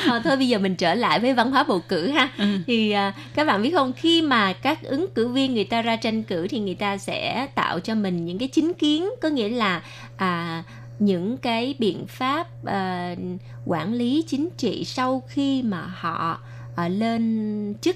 [0.05, 2.45] à, thôi bây giờ mình trở lại với văn hóa bầu cử ha ừ.
[2.67, 5.95] thì à, các bạn biết không khi mà các ứng cử viên người ta ra
[5.95, 9.49] tranh cử thì người ta sẽ tạo cho mình những cái chính kiến có nghĩa
[9.49, 9.81] là
[10.17, 10.63] à
[10.99, 13.19] những cái biện pháp uh,
[13.65, 16.39] quản lý chính trị sau khi mà họ
[16.71, 17.95] uh, lên chức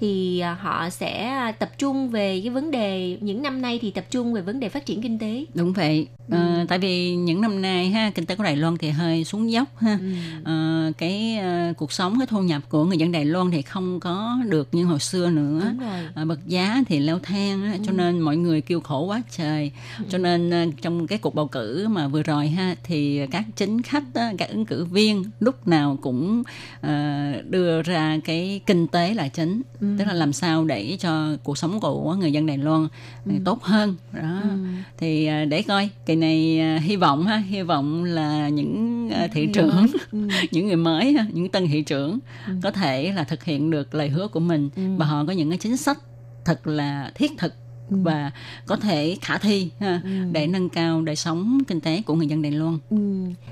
[0.00, 4.04] thì à, họ sẽ tập trung về cái vấn đề, những năm nay thì tập
[4.10, 5.44] trung về vấn đề phát triển kinh tế.
[5.54, 6.36] Đúng vậy ừ.
[6.36, 9.52] à, tại vì những năm nay ha kinh tế của Đài Loan thì hơi xuống
[9.52, 10.06] dốc ha ừ.
[10.44, 11.38] à, cái
[11.70, 14.68] uh, cuộc sống cái thu nhập của người dân Đài Loan thì không có được
[14.72, 15.72] như hồi xưa nữa.
[16.14, 17.78] À, bậc giá thì leo thang ừ.
[17.86, 20.04] cho nên mọi người kêu khổ quá trời ừ.
[20.08, 23.82] cho nên uh, trong cái cuộc bầu cử mà vừa rồi ha thì các chính
[23.82, 26.42] khách uh, các ứng cử viên lúc nào cũng
[26.86, 26.86] uh,
[27.50, 31.58] đưa ra cái kinh tế là chính ừ tức là làm sao để cho cuộc
[31.58, 32.88] sống của người dân Đài Loan
[33.26, 33.32] ừ.
[33.44, 34.48] tốt hơn đó ừ.
[34.98, 39.28] thì à, để coi kỳ này à, hy vọng ha hy vọng là những à,
[39.32, 40.28] thị trưởng ừ.
[40.50, 42.52] những người mới những tân thị trưởng ừ.
[42.62, 44.82] có thể là thực hiện được lời hứa của mình ừ.
[44.96, 45.98] và họ có những cái chính sách
[46.44, 47.54] thật là thiết thực
[47.90, 47.96] Ừ.
[48.02, 48.30] và
[48.66, 50.10] có thể khả thi ha, ừ.
[50.32, 52.78] để nâng cao đời sống kinh tế của người dân Đài Loan.
[52.90, 52.96] Ừ.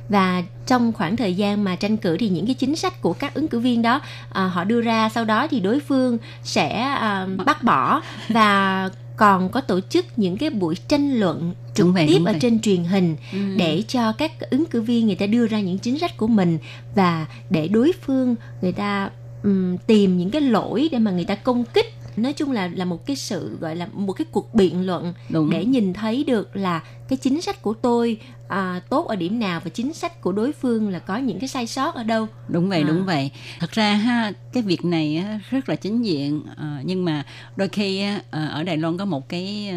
[0.08, 3.34] Và trong khoảng thời gian mà tranh cử thì những cái chính sách của các
[3.34, 4.00] ứng cử viên đó
[4.32, 9.48] à, họ đưa ra sau đó thì đối phương sẽ à, bác bỏ và còn
[9.48, 12.36] có tổ chức những cái buổi tranh luận trực vậy, tiếp ở vậy.
[12.40, 13.38] trên truyền hình ừ.
[13.56, 16.58] để cho các ứng cử viên người ta đưa ra những chính sách của mình
[16.94, 19.10] và để đối phương người ta
[19.42, 22.84] um, tìm những cái lỗi để mà người ta công kích nói chung là là
[22.84, 25.50] một cái sự gọi là một cái cuộc biện luận Đúng.
[25.50, 28.18] để nhìn thấy được là cái chính sách của tôi
[28.49, 31.49] à, tốt ở điểm nào và chính sách của đối phương là có những cái
[31.49, 32.88] sai sót ở đâu đúng vậy à.
[32.88, 33.30] đúng vậy
[33.61, 37.24] thật ra ha cái việc này rất là chính diện à, nhưng mà
[37.57, 39.72] đôi khi à, ở Đài Loan có một cái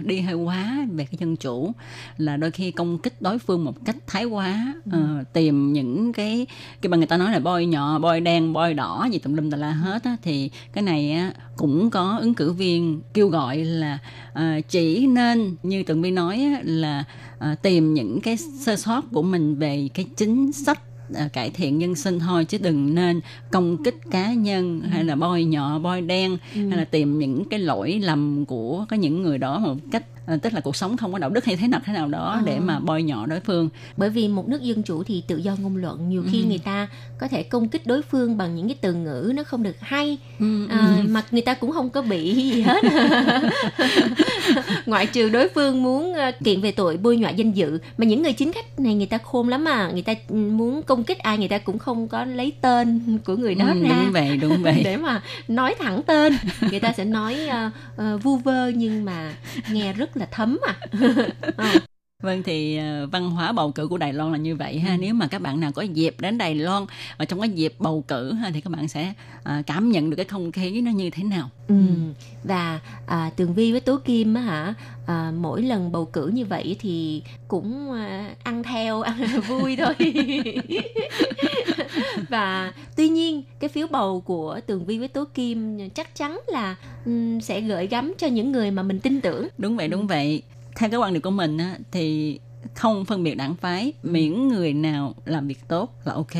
[0.00, 1.72] đi hơi quá về cái dân chủ
[2.16, 4.92] là đôi khi công kích đối phương một cách thái quá ừ.
[4.92, 6.46] à, tìm những cái
[6.82, 9.50] cái mà người ta nói là bôi nhỏ bôi đen bôi đỏ gì tùm lum
[9.50, 13.56] tà la hết á, thì cái này á, cũng có ứng cử viên kêu gọi
[13.56, 13.98] là
[14.32, 17.04] à, chỉ nên như tường vi nói á, là
[17.38, 20.80] à, tìm những cái sơ sót của mình về cái chính sách
[21.14, 23.20] à, cải thiện nhân sinh thôi chứ đừng nên
[23.52, 26.68] công kích cá nhân hay là bôi nhọ bôi đen ừ.
[26.68, 30.04] hay là tìm những cái lỗi lầm của có những người đó một cách
[30.42, 32.42] tức là cuộc sống không có đạo đức hay thế nào thế nào đó à.
[32.44, 35.56] để mà bôi nhọ đối phương bởi vì một nước dân chủ thì tự do
[35.60, 36.48] ngôn luận nhiều khi ừ.
[36.48, 39.62] người ta có thể công kích đối phương bằng những cái từ ngữ nó không
[39.62, 40.66] được hay ừ.
[40.68, 41.08] à, ừ.
[41.08, 42.84] mà người ta cũng không có bị gì hết
[44.86, 48.22] ngoại trừ đối phương muốn ờ, kiện về tội bôi nhọ danh dự mà những
[48.22, 51.38] người chính khách này người ta khôn lắm mà người ta muốn công kích ai
[51.38, 54.56] người ta cũng không có lấy tên của người đó ừ, ra đúng vậy đúng
[54.62, 56.36] vậy để mà nói thẳng tên
[56.70, 57.72] người ta sẽ nói uh,
[58.14, 59.32] uh, vu vơ nhưng mà
[59.72, 60.74] nghe rất là thấm à.
[61.56, 61.64] Ờ.
[62.22, 64.92] Vâng thì uh, văn hóa bầu cử của Đài Loan là như vậy ha.
[64.92, 64.96] Ừ.
[65.00, 66.86] Nếu mà các bạn nào có dịp đến Đài Loan
[67.18, 70.16] và trong cái dịp bầu cử ha thì các bạn sẽ uh, cảm nhận được
[70.16, 71.50] cái không khí nó như thế nào.
[71.68, 71.74] Ừ.
[72.44, 76.44] Và uh, Tường Vi với Tố Kim á hả, uh, mỗi lần bầu cử như
[76.44, 79.94] vậy thì cũng uh, ăn theo ăn vui thôi.
[82.28, 86.76] và tuy nhiên cái phiếu bầu của Tường Vi với Tố Kim chắc chắn là
[87.04, 89.48] um, sẽ gửi gắm cho những người mà mình tin tưởng.
[89.58, 90.42] Đúng vậy, đúng vậy
[90.78, 92.38] theo cái quan điểm của mình á, thì
[92.74, 96.34] không phân biệt đảng phái miễn người nào làm việc tốt là ok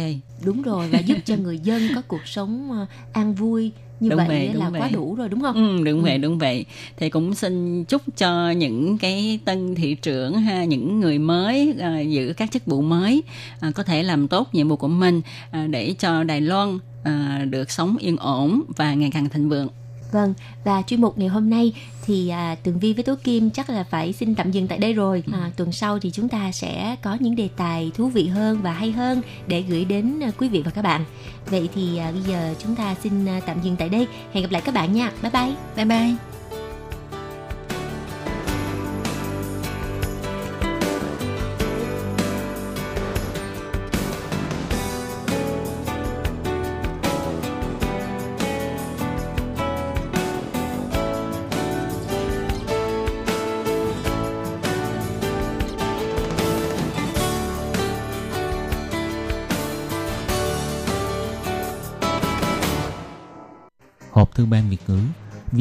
[0.45, 4.17] đúng rồi và giúp cho người dân có cuộc sống ờ, an vui như đúng
[4.17, 4.81] vậy, vậy là vậy.
[4.81, 5.55] quá đủ rồi đúng không?
[5.55, 6.05] Ừ, đúng ừ.
[6.05, 6.65] vậy đúng vậy.
[6.97, 12.01] Thì cũng xin chúc cho những cái tân thị trưởng ha, những người mới à,
[12.01, 13.23] giữ các chức vụ mới
[13.61, 15.21] à, có thể làm tốt nhiệm vụ của mình
[15.51, 19.69] à, để cho Đài Loan à, được sống yên ổn và ngày càng thịnh vượng.
[20.13, 20.35] Vâng,
[20.65, 21.73] và chuyên mục ngày hôm nay
[22.07, 24.93] thì à, Tường Vi với Tố Kim chắc là phải xin tạm dừng tại đây
[24.93, 25.23] rồi.
[25.33, 28.73] À, tuần sau thì chúng ta sẽ có những đề tài thú vị hơn và
[28.73, 31.05] hay hơn để gửi đến à, quý vị và các bạn.
[31.51, 34.07] Vậy thì à, bây giờ chúng ta xin à, tạm dừng tại đây.
[34.33, 35.13] Hẹn gặp lại các bạn nha.
[35.23, 35.55] Bye bye.
[35.77, 36.38] Bye bye.